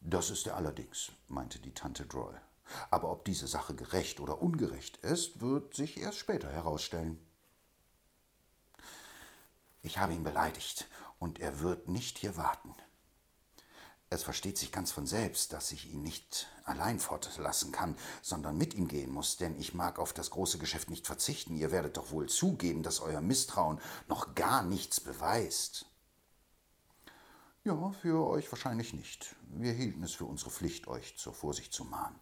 Das 0.00 0.30
ist 0.30 0.46
er 0.46 0.56
allerdings, 0.56 1.12
meinte 1.28 1.58
die 1.58 1.74
Tante 1.74 2.06
Droll. 2.06 2.40
Aber 2.90 3.10
ob 3.10 3.24
diese 3.24 3.46
Sache 3.46 3.74
gerecht 3.74 4.20
oder 4.20 4.42
ungerecht 4.42 4.98
ist, 4.98 5.40
wird 5.40 5.74
sich 5.74 5.98
erst 5.98 6.18
später 6.18 6.50
herausstellen. 6.50 7.18
Ich 9.82 9.98
habe 9.98 10.12
ihn 10.12 10.24
beleidigt, 10.24 10.86
und 11.18 11.40
er 11.40 11.60
wird 11.60 11.88
nicht 11.88 12.18
hier 12.18 12.36
warten. 12.36 12.74
Es 14.10 14.22
versteht 14.22 14.56
sich 14.56 14.72
ganz 14.72 14.90
von 14.90 15.06
selbst, 15.06 15.52
dass 15.52 15.70
ich 15.70 15.92
ihn 15.92 16.02
nicht 16.02 16.48
allein 16.64 16.98
fortlassen 16.98 17.72
kann, 17.72 17.94
sondern 18.22 18.56
mit 18.56 18.72
ihm 18.72 18.88
gehen 18.88 19.10
muss, 19.10 19.36
denn 19.36 19.58
ich 19.58 19.74
mag 19.74 19.98
auf 19.98 20.14
das 20.14 20.30
große 20.30 20.58
Geschäft 20.58 20.88
nicht 20.88 21.06
verzichten. 21.06 21.56
Ihr 21.56 21.70
werdet 21.72 21.98
doch 21.98 22.10
wohl 22.10 22.26
zugeben, 22.26 22.82
dass 22.82 23.00
euer 23.00 23.20
Misstrauen 23.20 23.80
noch 24.08 24.34
gar 24.34 24.62
nichts 24.62 25.00
beweist. 25.00 25.84
Ja, 27.64 27.90
für 27.90 28.26
euch 28.28 28.50
wahrscheinlich 28.52 28.92
nicht. 28.92 29.34
Wir 29.50 29.72
hielten 29.72 30.02
es 30.04 30.12
für 30.14 30.24
unsere 30.24 30.50
Pflicht, 30.50 30.86
euch 30.86 31.18
zur 31.18 31.34
Vorsicht 31.34 31.72
zu 31.72 31.84
mahnen. 31.84 32.18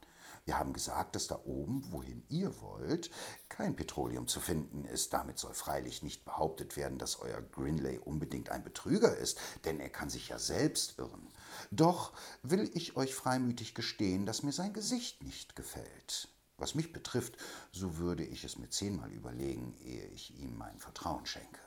Wir 0.47 0.59
haben 0.59 0.73
gesagt, 0.73 1.15
dass 1.15 1.27
da 1.27 1.41
oben, 1.45 1.85
wohin 1.93 2.25
ihr 2.29 2.61
wollt, 2.61 3.11
kein 3.49 3.77
Petroleum 3.77 4.29
zu 4.29 4.41
finden 4.41 4.85
ist. 4.85 5.13
Damit 5.13 5.39
soll 5.39 5.55
freilich 5.55 6.03
nicht 6.03 6.25
behauptet 6.25 6.77
werden, 6.77 6.99
dass 6.99 7.21
euer 7.21 7.43
Grinley 7.43 7.99
unbedingt 7.99 8.51
ein 8.51 8.65
Betrüger 8.65 9.17
ist, 9.17 9.39
denn 9.65 9.79
er 9.79 9.91
kann 9.91 10.09
sich 10.09 10.29
ja 10.29 10.39
selbst 10.39 10.99
irren. 10.99 11.29
Doch 11.71 12.13
will 12.43 12.71
ich 12.75 12.97
euch 12.97 13.15
freimütig 13.15 13.75
gestehen, 13.75 14.25
dass 14.25 14.43
mir 14.43 14.53
sein 14.53 14.73
Gesicht 14.73 15.23
nicht 15.23 15.55
gefällt. 15.55 16.29
Was 16.59 16.75
mich 16.75 16.93
betrifft, 16.93 17.37
so 17.73 17.99
würde 17.99 18.25
ich 18.25 18.45
es 18.45 18.57
mir 18.57 18.71
zehnmal 18.71 19.13
überlegen, 19.13 19.77
ehe 19.85 20.07
ich 20.07 20.39
ihm 20.39 20.57
mein 20.57 20.79
Vertrauen 20.79 21.27
schenke. 21.27 21.66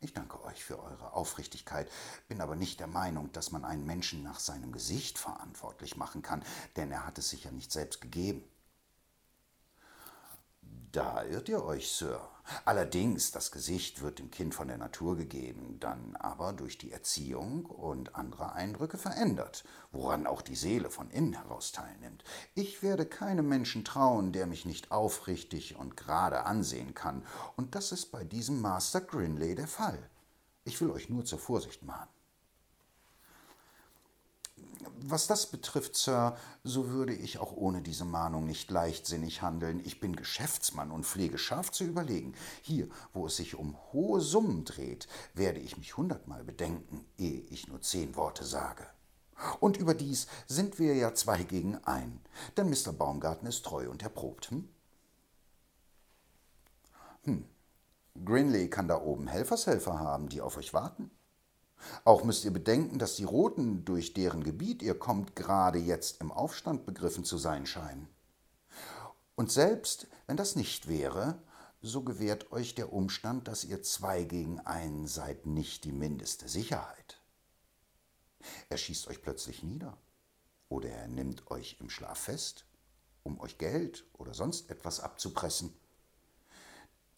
Ich 0.00 0.14
danke 0.14 0.42
euch 0.44 0.64
für 0.64 0.80
eure 0.80 1.12
Aufrichtigkeit, 1.14 1.90
bin 2.28 2.40
aber 2.40 2.54
nicht 2.54 2.78
der 2.78 2.86
Meinung, 2.86 3.32
dass 3.32 3.50
man 3.50 3.64
einen 3.64 3.84
Menschen 3.84 4.22
nach 4.22 4.38
seinem 4.38 4.70
Gesicht 4.70 5.18
verantwortlich 5.18 5.96
machen 5.96 6.22
kann, 6.22 6.44
denn 6.76 6.92
er 6.92 7.04
hat 7.04 7.18
es 7.18 7.30
sich 7.30 7.44
ja 7.44 7.50
nicht 7.50 7.72
selbst 7.72 8.00
gegeben. 8.00 8.44
Da 10.92 11.24
irrt 11.24 11.48
ihr 11.48 11.64
euch, 11.64 11.90
Sir. 11.90 12.20
Allerdings, 12.64 13.30
das 13.30 13.50
Gesicht 13.50 14.00
wird 14.02 14.18
dem 14.18 14.30
Kind 14.30 14.54
von 14.54 14.68
der 14.68 14.78
Natur 14.78 15.16
gegeben, 15.16 15.76
dann 15.80 16.16
aber 16.16 16.52
durch 16.52 16.78
die 16.78 16.92
Erziehung 16.92 17.66
und 17.66 18.14
andere 18.14 18.52
Eindrücke 18.52 18.98
verändert, 18.98 19.64
woran 19.92 20.26
auch 20.26 20.42
die 20.42 20.56
Seele 20.56 20.90
von 20.90 21.10
innen 21.10 21.34
heraus 21.34 21.72
teilnimmt. 21.72 22.24
Ich 22.54 22.82
werde 22.82 23.06
keinem 23.06 23.48
Menschen 23.48 23.84
trauen, 23.84 24.32
der 24.32 24.46
mich 24.46 24.64
nicht 24.64 24.90
aufrichtig 24.90 25.76
und 25.76 25.96
gerade 25.96 26.44
ansehen 26.44 26.94
kann, 26.94 27.24
und 27.56 27.74
das 27.74 27.92
ist 27.92 28.12
bei 28.12 28.24
diesem 28.24 28.60
Master 28.60 29.00
Grinley 29.00 29.54
der 29.54 29.68
Fall. 29.68 29.98
Ich 30.64 30.80
will 30.80 30.90
euch 30.90 31.08
nur 31.08 31.24
zur 31.24 31.38
Vorsicht 31.38 31.82
mahnen. 31.82 32.17
Was 35.00 35.26
das 35.26 35.46
betrifft, 35.46 35.96
Sir, 35.96 36.36
so 36.62 36.88
würde 36.90 37.14
ich 37.14 37.38
auch 37.38 37.52
ohne 37.52 37.82
diese 37.82 38.04
Mahnung 38.04 38.46
nicht 38.46 38.70
leichtsinnig 38.70 39.42
handeln. 39.42 39.80
Ich 39.84 40.00
bin 40.00 40.14
Geschäftsmann 40.14 40.90
und 40.90 41.06
pflege 41.06 41.38
scharf 41.38 41.72
zu 41.72 41.84
überlegen. 41.84 42.34
Hier, 42.62 42.88
wo 43.12 43.26
es 43.26 43.36
sich 43.36 43.56
um 43.56 43.76
hohe 43.92 44.20
Summen 44.20 44.64
dreht, 44.64 45.08
werde 45.34 45.60
ich 45.60 45.78
mich 45.78 45.96
hundertmal 45.96 46.44
bedenken, 46.44 47.04
ehe 47.16 47.40
ich 47.50 47.68
nur 47.68 47.80
zehn 47.80 48.16
Worte 48.16 48.44
sage. 48.44 48.86
Und 49.60 49.76
überdies 49.76 50.26
sind 50.46 50.78
wir 50.78 50.94
ja 50.94 51.14
zwei 51.14 51.42
gegen 51.42 51.76
ein, 51.84 52.20
denn 52.56 52.68
Mr. 52.68 52.92
Baumgarten 52.92 53.48
ist 53.48 53.64
treu 53.64 53.88
und 53.88 54.02
erprobt. 54.02 54.50
Hm? 54.50 54.68
Hm. 57.22 57.44
Grinley 58.24 58.68
kann 58.68 58.88
da 58.88 59.00
oben 59.00 59.28
Helfershelfer 59.28 59.98
haben, 60.00 60.28
die 60.28 60.40
auf 60.40 60.56
euch 60.56 60.74
warten. 60.74 61.10
Auch 62.04 62.24
müsst 62.24 62.44
ihr 62.44 62.52
bedenken, 62.52 62.98
dass 62.98 63.16
die 63.16 63.24
Roten, 63.24 63.84
durch 63.84 64.14
deren 64.14 64.42
Gebiet 64.42 64.82
ihr 64.82 64.98
kommt, 64.98 65.36
gerade 65.36 65.78
jetzt 65.78 66.20
im 66.20 66.32
Aufstand 66.32 66.86
begriffen 66.86 67.24
zu 67.24 67.38
sein 67.38 67.66
scheinen. 67.66 68.08
Und 69.36 69.52
selbst 69.52 70.08
wenn 70.26 70.36
das 70.36 70.56
nicht 70.56 70.88
wäre, 70.88 71.40
so 71.80 72.02
gewährt 72.02 72.50
euch 72.50 72.74
der 72.74 72.92
Umstand, 72.92 73.46
dass 73.46 73.64
ihr 73.64 73.82
zwei 73.82 74.24
gegen 74.24 74.60
einen 74.60 75.06
seid, 75.06 75.46
nicht 75.46 75.84
die 75.84 75.92
mindeste 75.92 76.48
Sicherheit. 76.48 77.20
Er 78.68 78.76
schießt 78.76 79.08
euch 79.08 79.22
plötzlich 79.22 79.62
nieder 79.62 79.96
oder 80.68 80.90
er 80.90 81.08
nimmt 81.08 81.50
euch 81.50 81.76
im 81.80 81.90
Schlaf 81.90 82.18
fest, 82.18 82.64
um 83.22 83.40
euch 83.40 83.58
Geld 83.58 84.04
oder 84.14 84.34
sonst 84.34 84.70
etwas 84.70 85.00
abzupressen. 85.00 85.72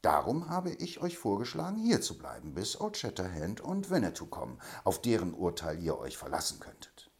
Darum 0.02 0.48
habe 0.48 0.70
ich 0.70 1.00
euch 1.00 1.18
vorgeschlagen, 1.18 1.76
hier 1.76 2.00
zu 2.00 2.16
bleiben, 2.16 2.54
bis 2.54 2.80
Old 2.80 2.96
Shatterhand 2.96 3.60
und 3.60 3.90
Winnetou 3.90 4.26
kommen, 4.26 4.58
auf 4.84 5.02
deren 5.02 5.34
Urteil 5.34 5.78
ihr 5.82 5.98
euch 5.98 6.16
verlassen 6.16 6.58
könntet. 6.58 7.10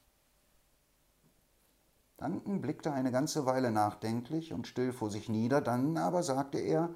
Duncan 2.17 2.61
blickte 2.61 2.93
eine 2.93 3.13
ganze 3.13 3.47
Weile 3.47 3.71
nachdenklich 3.71 4.53
und 4.53 4.67
still 4.67 4.93
vor 4.93 5.11
sich 5.11 5.29
nieder, 5.29 5.61
dann 5.61 5.97
aber 5.97 6.23
sagte 6.23 6.59
er, 6.59 6.95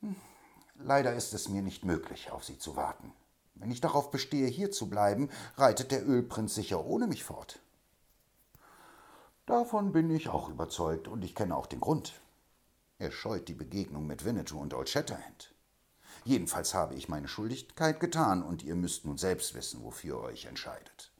hm, 0.00 0.16
Leider 0.82 1.12
ist 1.12 1.34
es 1.34 1.48
mir 1.48 1.60
nicht 1.60 1.84
möglich, 1.84 2.30
auf 2.30 2.44
Sie 2.44 2.58
zu 2.58 2.74
warten. 2.74 3.12
Wenn 3.54 3.70
ich 3.70 3.82
darauf 3.82 4.10
bestehe, 4.10 4.46
hier 4.46 4.70
zu 4.70 4.88
bleiben, 4.88 5.28
reitet 5.56 5.90
der 5.90 6.08
Ölprinz 6.08 6.54
sicher 6.54 6.86
ohne 6.86 7.06
mich 7.06 7.22
fort. 7.22 7.60
Davon 9.44 9.92
bin 9.92 10.10
ich 10.10 10.30
auch 10.30 10.48
überzeugt, 10.48 11.06
und 11.06 11.22
ich 11.22 11.34
kenne 11.34 11.54
auch 11.54 11.66
den 11.66 11.80
Grund. 11.80 12.20
Er 13.00 13.10
scheut 13.10 13.48
die 13.48 13.54
Begegnung 13.54 14.06
mit 14.06 14.26
Winnetou 14.26 14.60
und 14.60 14.74
Old 14.74 14.90
Shatterhand. 14.90 15.54
Jedenfalls 16.24 16.74
habe 16.74 16.94
ich 16.94 17.08
meine 17.08 17.28
Schuldigkeit 17.28 17.98
getan, 17.98 18.42
und 18.42 18.62
ihr 18.62 18.74
müsst 18.74 19.06
nun 19.06 19.16
selbst 19.16 19.54
wissen, 19.54 19.82
wofür 19.82 20.18
ihr 20.18 20.24
euch 20.24 20.44
entscheidet. 20.44 21.10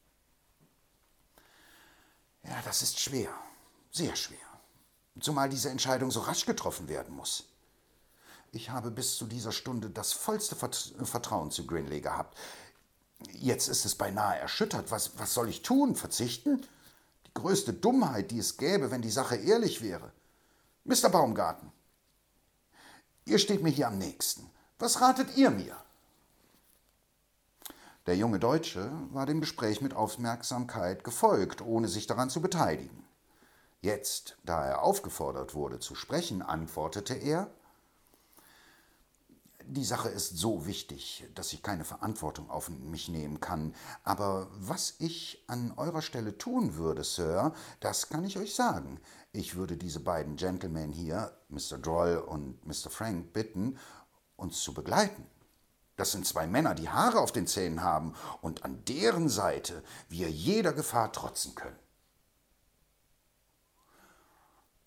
Ja, 2.45 2.61
das 2.66 2.83
ist 2.83 3.01
schwer, 3.01 3.33
sehr 3.90 4.14
schwer, 4.14 4.37
zumal 5.21 5.49
diese 5.49 5.71
Entscheidung 5.71 6.11
so 6.11 6.21
rasch 6.21 6.45
getroffen 6.45 6.87
werden 6.87 7.16
muss. 7.16 7.47
Ich 8.53 8.69
habe 8.69 8.90
bis 8.90 9.16
zu 9.16 9.25
dieser 9.25 9.53
Stunde 9.53 9.88
das 9.88 10.12
vollste 10.12 10.57
Vertrauen 10.57 11.51
zu 11.51 11.66
Grinley 11.66 12.03
gehabt. 12.03 12.37
Jetzt 13.33 13.69
ist 13.69 13.87
es 13.87 13.95
beinahe 13.95 14.38
erschüttert. 14.38 14.90
Was, 14.90 15.19
was 15.19 15.33
soll 15.33 15.49
ich 15.49 15.62
tun? 15.62 15.97
Verzichten? 15.97 16.61
Die 17.27 17.35
größte 17.35 17.73
Dummheit, 17.73 18.33
die 18.33 18.38
es 18.38 18.59
gäbe, 18.59 18.90
wenn 18.90 19.01
die 19.01 19.11
Sache 19.11 19.37
ehrlich 19.37 19.81
wäre. 19.81 20.12
Mr. 20.85 21.11
Baumgarten, 21.11 21.71
ihr 23.27 23.38
steht 23.38 23.62
mir 23.62 23.69
hier 23.69 23.88
am 23.88 23.99
nächsten. 23.99 24.51
Was 24.79 25.03
ratet 25.03 25.37
ihr 25.37 25.51
mir? 25.51 25.77
Der 28.07 28.16
junge 28.16 28.38
Deutsche 28.38 28.90
war 29.11 29.27
dem 29.27 29.40
Gespräch 29.40 29.83
mit 29.83 29.95
Aufmerksamkeit 29.95 31.05
gefolgt, 31.05 31.61
ohne 31.61 31.87
sich 31.87 32.07
daran 32.07 32.31
zu 32.31 32.40
beteiligen. 32.40 33.05
Jetzt, 33.83 34.38
da 34.43 34.64
er 34.64 34.83
aufgefordert 34.83 35.55
wurde 35.55 35.81
zu 35.81 35.95
sprechen, 35.95 36.40
antwortete 36.40 37.14
er 37.14 37.51
die 39.70 39.85
Sache 39.85 40.09
ist 40.09 40.37
so 40.37 40.66
wichtig, 40.66 41.24
dass 41.35 41.52
ich 41.52 41.62
keine 41.62 41.85
Verantwortung 41.85 42.50
auf 42.50 42.68
mich 42.68 43.09
nehmen 43.09 43.40
kann. 43.40 43.74
Aber 44.02 44.48
was 44.52 44.96
ich 44.98 45.44
an 45.46 45.72
eurer 45.76 46.02
Stelle 46.02 46.37
tun 46.37 46.74
würde, 46.74 47.04
Sir, 47.04 47.54
das 47.78 48.09
kann 48.09 48.24
ich 48.24 48.38
euch 48.38 48.54
sagen. 48.54 49.00
Ich 49.33 49.54
würde 49.54 49.76
diese 49.76 50.00
beiden 50.00 50.37
Gentlemen 50.37 50.92
hier, 50.92 51.37
Mr. 51.48 51.78
Droll 51.78 52.16
und 52.16 52.66
Mr. 52.66 52.90
Frank, 52.90 53.33
bitten, 53.33 53.78
uns 54.37 54.61
zu 54.61 54.74
begleiten. 54.74 55.26
Das 55.96 56.12
sind 56.12 56.26
zwei 56.26 56.46
Männer, 56.46 56.74
die 56.74 56.88
Haare 56.88 57.20
auf 57.20 57.30
den 57.30 57.46
Zähnen 57.46 57.83
haben 57.83 58.14
und 58.40 58.64
an 58.64 58.85
deren 58.87 59.28
Seite 59.28 59.85
wir 60.09 60.30
jeder 60.30 60.72
Gefahr 60.72 61.12
trotzen 61.12 61.54
können. 61.54 61.78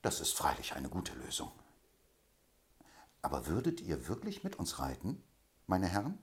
Das 0.01 0.19
ist 0.19 0.35
freilich 0.35 0.73
eine 0.73 0.89
gute 0.89 1.13
Lösung. 1.13 1.51
Aber 3.23 3.47
würdet 3.47 3.81
ihr 3.81 4.07
wirklich 4.07 4.43
mit 4.43 4.57
uns 4.57 4.77
reiten, 4.77 5.23
meine 5.65 5.87
Herren? 5.87 6.19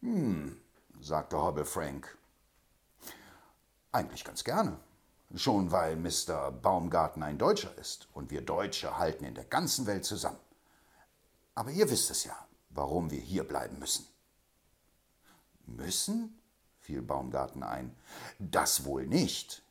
Hm, 0.00 0.60
sagte 1.00 1.38
Hobble 1.38 1.64
Frank. 1.64 2.16
Eigentlich 3.90 4.22
ganz 4.22 4.44
gerne. 4.44 4.78
Schon 5.34 5.72
weil 5.72 5.96
Mr. 5.96 6.52
Baumgarten 6.52 7.22
ein 7.22 7.38
Deutscher 7.38 7.76
ist 7.78 8.08
und 8.12 8.30
wir 8.30 8.42
Deutsche 8.42 8.96
halten 8.96 9.24
in 9.24 9.34
der 9.34 9.44
ganzen 9.44 9.86
Welt 9.86 10.04
zusammen. 10.04 10.38
Aber 11.54 11.70
ihr 11.70 11.90
wisst 11.90 12.10
es 12.10 12.24
ja, 12.24 12.36
warum 12.70 13.10
wir 13.10 13.20
hier 13.20 13.44
bleiben 13.44 13.78
müssen. 13.78 14.06
Müssen? 15.66 16.38
fiel 16.78 17.02
Baumgarten 17.02 17.62
ein. 17.62 17.94
Das 18.38 18.84
wohl 18.84 19.06
nicht. 19.06 19.62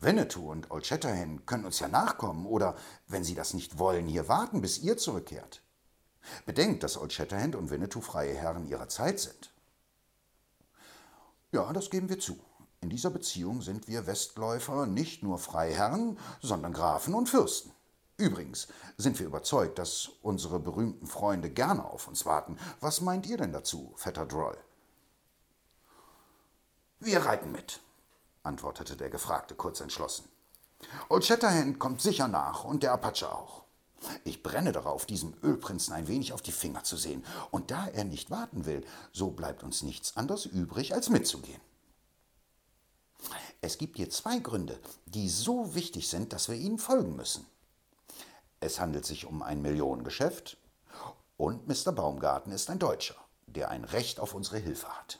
Winnetou 0.00 0.50
und 0.50 0.70
Old 0.70 0.86
Shatterhand 0.86 1.46
können 1.46 1.66
uns 1.66 1.78
ja 1.78 1.88
nachkommen 1.88 2.46
oder, 2.46 2.74
wenn 3.06 3.22
sie 3.22 3.34
das 3.34 3.52
nicht 3.52 3.78
wollen, 3.78 4.06
hier 4.06 4.28
warten, 4.28 4.62
bis 4.62 4.78
ihr 4.78 4.96
zurückkehrt. 4.96 5.62
Bedenkt, 6.46 6.82
dass 6.82 6.96
Old 6.96 7.12
Shatterhand 7.12 7.54
und 7.54 7.70
Winnetou 7.70 8.00
freie 8.00 8.34
Herren 8.34 8.66
ihrer 8.66 8.88
Zeit 8.88 9.20
sind. 9.20 9.52
Ja, 11.52 11.72
das 11.72 11.90
geben 11.90 12.08
wir 12.08 12.18
zu. 12.18 12.38
In 12.80 12.88
dieser 12.88 13.10
Beziehung 13.10 13.60
sind 13.60 13.88
wir 13.88 14.06
Westläufer 14.06 14.86
nicht 14.86 15.22
nur 15.22 15.38
Freiherren, 15.38 16.18
sondern 16.40 16.72
Grafen 16.72 17.12
und 17.12 17.28
Fürsten. 17.28 17.72
Übrigens 18.16 18.68
sind 18.96 19.18
wir 19.18 19.26
überzeugt, 19.26 19.78
dass 19.78 20.10
unsere 20.22 20.60
berühmten 20.60 21.06
Freunde 21.06 21.50
gerne 21.50 21.84
auf 21.84 22.08
uns 22.08 22.24
warten. 22.24 22.58
Was 22.80 23.00
meint 23.00 23.26
ihr 23.26 23.36
denn 23.36 23.52
dazu, 23.52 23.92
Vetter 23.96 24.26
Droll? 24.26 24.56
Wir 27.00 27.24
reiten 27.24 27.50
mit, 27.50 27.80
antwortete 28.42 28.96
der 28.96 29.10
Gefragte 29.10 29.54
kurz 29.54 29.80
entschlossen. 29.80 30.28
Old 31.08 31.24
Shatterhand 31.24 31.78
kommt 31.78 32.00
sicher 32.00 32.28
nach 32.28 32.64
und 32.64 32.82
der 32.82 32.92
Apache 32.92 33.30
auch. 33.30 33.64
Ich 34.24 34.42
brenne 34.42 34.72
darauf, 34.72 35.04
diesem 35.04 35.34
Ölprinzen 35.42 35.92
ein 35.92 36.08
wenig 36.08 36.32
auf 36.32 36.40
die 36.40 36.52
Finger 36.52 36.84
zu 36.84 36.96
sehen, 36.96 37.24
und 37.50 37.70
da 37.70 37.86
er 37.88 38.04
nicht 38.04 38.30
warten 38.30 38.64
will, 38.64 38.84
so 39.12 39.30
bleibt 39.30 39.62
uns 39.62 39.82
nichts 39.82 40.16
anderes 40.16 40.46
übrig, 40.46 40.94
als 40.94 41.10
mitzugehen. 41.10 41.60
Es 43.60 43.76
gibt 43.76 43.98
hier 43.98 44.08
zwei 44.08 44.38
Gründe, 44.38 44.80
die 45.04 45.28
so 45.28 45.74
wichtig 45.74 46.08
sind, 46.08 46.32
dass 46.32 46.48
wir 46.48 46.56
ihnen 46.56 46.78
folgen 46.78 47.14
müssen. 47.14 47.46
Es 48.58 48.80
handelt 48.80 49.04
sich 49.04 49.26
um 49.26 49.42
ein 49.42 49.60
Millionengeschäft 49.60 50.56
und 51.36 51.68
Mr. 51.68 51.92
Baumgarten 51.92 52.52
ist 52.52 52.70
ein 52.70 52.78
Deutscher, 52.78 53.16
der 53.46 53.70
ein 53.70 53.84
Recht 53.84 54.18
auf 54.18 54.34
unsere 54.34 54.58
Hilfe 54.58 54.88
hat. 54.88 55.18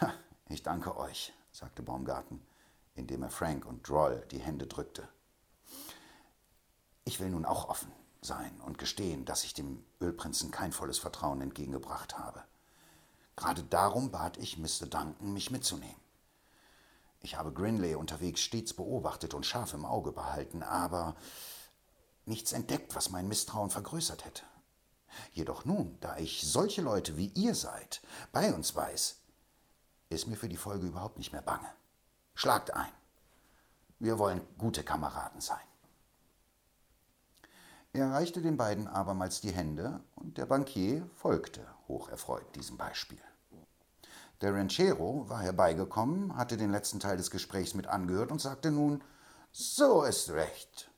Ha, 0.00 0.12
ich 0.48 0.64
danke 0.64 0.96
euch, 0.96 1.32
sagte 1.60 1.82
Baumgarten, 1.82 2.40
indem 2.94 3.22
er 3.22 3.30
Frank 3.30 3.66
und 3.66 3.86
Droll 3.86 4.26
die 4.30 4.38
Hände 4.38 4.66
drückte. 4.66 5.06
Ich 7.04 7.20
will 7.20 7.28
nun 7.28 7.44
auch 7.44 7.68
offen 7.68 7.92
sein 8.22 8.58
und 8.62 8.78
gestehen, 8.78 9.26
dass 9.26 9.44
ich 9.44 9.52
dem 9.52 9.84
Ölprinzen 10.00 10.50
kein 10.50 10.72
volles 10.72 10.98
Vertrauen 10.98 11.42
entgegengebracht 11.42 12.18
habe. 12.18 12.42
Gerade 13.36 13.62
darum 13.62 14.10
bat 14.10 14.38
ich 14.38 14.56
Mr. 14.56 14.86
Duncan, 14.88 15.34
mich 15.34 15.50
mitzunehmen. 15.50 16.00
Ich 17.20 17.36
habe 17.36 17.52
Grinley 17.52 17.94
unterwegs 17.94 18.40
stets 18.40 18.72
beobachtet 18.72 19.34
und 19.34 19.44
scharf 19.44 19.74
im 19.74 19.84
Auge 19.84 20.12
behalten, 20.12 20.62
aber 20.62 21.14
nichts 22.24 22.52
entdeckt, 22.52 22.94
was 22.94 23.10
mein 23.10 23.28
Misstrauen 23.28 23.68
vergrößert 23.68 24.24
hätte. 24.24 24.44
Jedoch 25.32 25.66
nun, 25.66 25.98
da 26.00 26.16
ich 26.16 26.40
solche 26.46 26.80
Leute 26.80 27.18
wie 27.18 27.32
ihr 27.34 27.54
seid 27.54 28.00
bei 28.32 28.54
uns 28.54 28.74
weiß, 28.74 29.19
ist 30.10 30.26
mir 30.26 30.36
für 30.36 30.48
die 30.48 30.56
Folge 30.56 30.86
überhaupt 30.86 31.18
nicht 31.18 31.32
mehr 31.32 31.42
bange. 31.42 31.68
Schlagt 32.34 32.74
ein. 32.74 32.92
Wir 33.98 34.18
wollen 34.18 34.40
gute 34.58 34.82
Kameraden 34.82 35.40
sein. 35.40 35.58
Er 37.92 38.10
reichte 38.10 38.42
den 38.42 38.56
beiden 38.56 38.86
abermals 38.86 39.40
die 39.40 39.52
Hände 39.52 40.00
und 40.14 40.38
der 40.38 40.46
Bankier 40.46 41.08
folgte, 41.14 41.66
hocherfreut 41.88 42.54
diesem 42.54 42.76
Beispiel. 42.76 43.20
Der 44.40 44.54
Ranchero 44.54 45.28
war 45.28 45.42
herbeigekommen, 45.42 46.36
hatte 46.36 46.56
den 46.56 46.70
letzten 46.70 46.98
Teil 46.98 47.16
des 47.16 47.30
Gesprächs 47.30 47.74
mit 47.74 47.86
angehört 47.86 48.32
und 48.32 48.40
sagte 48.40 48.70
nun: 48.70 49.02
So 49.52 50.02
ist 50.02 50.30
recht, 50.30 50.90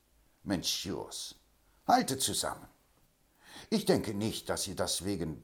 Menschurs. 0.43 1.35
Haltet 1.85 2.21
zusammen. 2.21 2.65
Ich 3.69 3.85
denke 3.85 4.13
nicht, 4.13 4.49
dass 4.49 4.67
ihr 4.67 4.75
das 4.75 5.03
wegen 5.03 5.43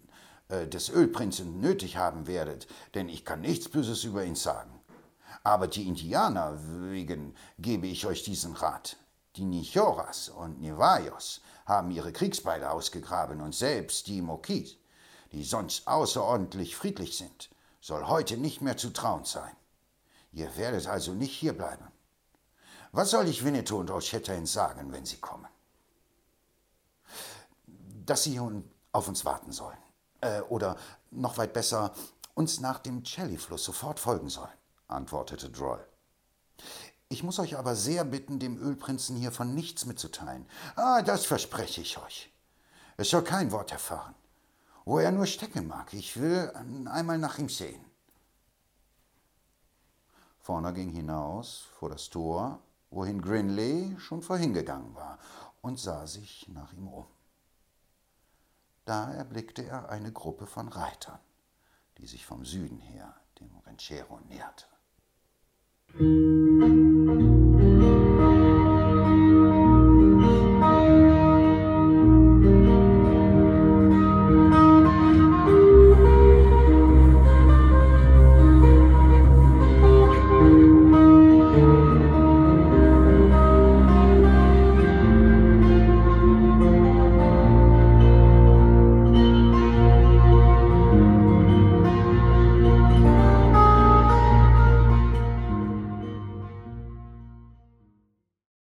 des 0.50 0.90
Ölprinzen 0.90 1.60
nötig 1.60 1.98
haben 1.98 2.28
werdet, 2.28 2.68
denn 2.96 3.08
ich 3.08 3.24
kann 3.24 3.42
nichts 3.42 3.70
Böses 3.70 4.04
über 4.04 4.24
ihn 4.24 4.36
sagen. 4.36 4.80
Aber 5.44 5.68
die 5.68 5.88
Indianer 5.88 6.58
wegen 6.90 7.36
gebe 7.60 7.88
ich 7.88 8.06
euch 8.06 8.24
diesen 8.24 8.54
Rat. 8.54 8.98
Die 9.36 9.46
Nichoras 9.46 10.30
und 10.30 10.60
Nivayos 10.60 11.42
haben 11.66 11.92
ihre 11.92 12.12
Kriegsbeile 12.12 12.72
ausgegraben 12.72 13.42
und 13.42 13.54
selbst 13.54 14.08
die 14.08 14.22
Mokis, 14.22 14.78
die 15.32 15.44
sonst 15.44 15.88
außerordentlich 15.88 16.76
friedlich 16.76 17.18
sind, 17.18 17.50
soll 17.80 18.08
heute 18.08 18.38
nicht 18.38 18.62
mehr 18.62 18.76
zu 18.76 18.90
trauen 18.90 19.26
sein. 19.26 19.56
Ihr 20.32 20.58
werdet 20.58 20.88
also 20.88 21.14
nicht 21.14 21.38
hierbleiben. 21.38 21.88
Was 22.92 23.12
soll 23.12 23.28
ich 23.28 23.44
Winnetou 23.44 23.78
und 23.78 23.92
O'Shatterhand 23.92 24.48
sagen, 24.48 24.92
wenn 24.92 25.06
sie 25.06 25.18
kommen? 25.18 25.48
Dass 28.06 28.24
sie 28.24 28.40
auf 28.92 29.08
uns 29.08 29.24
warten 29.26 29.52
sollen. 29.52 29.78
Äh, 30.22 30.42
oder 30.42 30.78
noch 31.12 31.38
weit 31.38 31.54
besser, 31.54 31.94
uns 32.34 32.60
nach 32.60 32.80
dem 32.80 33.04
Chelly-Fluss 33.04 33.64
sofort 33.64 34.00
folgen 34.00 34.30
sollen, 34.30 34.50
antwortete 34.88 35.50
Droll. 35.50 35.86
Ich 37.10 37.24
muss 37.24 37.40
euch 37.40 37.58
aber 37.58 37.76
sehr 37.76 38.04
bitten, 38.04 38.40
dem 38.40 38.62
Ölprinzen 38.62 39.16
hier 39.16 39.32
von 39.32 39.56
nichts 39.56 39.86
mitzuteilen. 39.86 40.46
Ah, 40.76 41.02
das 41.02 41.26
verspreche 41.26 41.82
ich 41.82 41.98
euch. 41.98 42.32
Es 42.98 43.10
soll 43.10 43.24
kein 43.24 43.52
Wort 43.52 43.72
erfahren 43.72 44.14
wo 44.90 44.98
er 44.98 45.12
nur 45.12 45.28
stecken 45.28 45.68
mag. 45.68 45.94
Ich 45.94 46.20
will 46.20 46.52
einmal 46.86 47.20
nach 47.20 47.38
ihm 47.38 47.48
sehen. 47.48 47.86
Vorne 50.40 50.74
ging 50.74 50.90
hinaus 50.90 51.68
vor 51.78 51.90
das 51.90 52.10
Tor, 52.10 52.60
wohin 52.90 53.22
Grinley 53.22 53.96
schon 54.00 54.24
vorhingegangen 54.24 54.96
war, 54.96 55.20
und 55.62 55.78
sah 55.78 56.08
sich 56.08 56.48
nach 56.50 56.74
ihm 56.74 56.88
um. 56.88 57.06
Da 58.90 59.14
erblickte 59.14 59.64
er 59.68 59.90
eine 59.90 60.12
Gruppe 60.12 60.48
von 60.48 60.68
Reitern, 60.68 61.20
die 62.00 62.08
sich 62.08 62.26
vom 62.26 62.44
Süden 62.44 62.80
her 62.80 63.14
dem 63.40 63.56
Ranchero 63.60 64.20
näherte. 64.22 64.66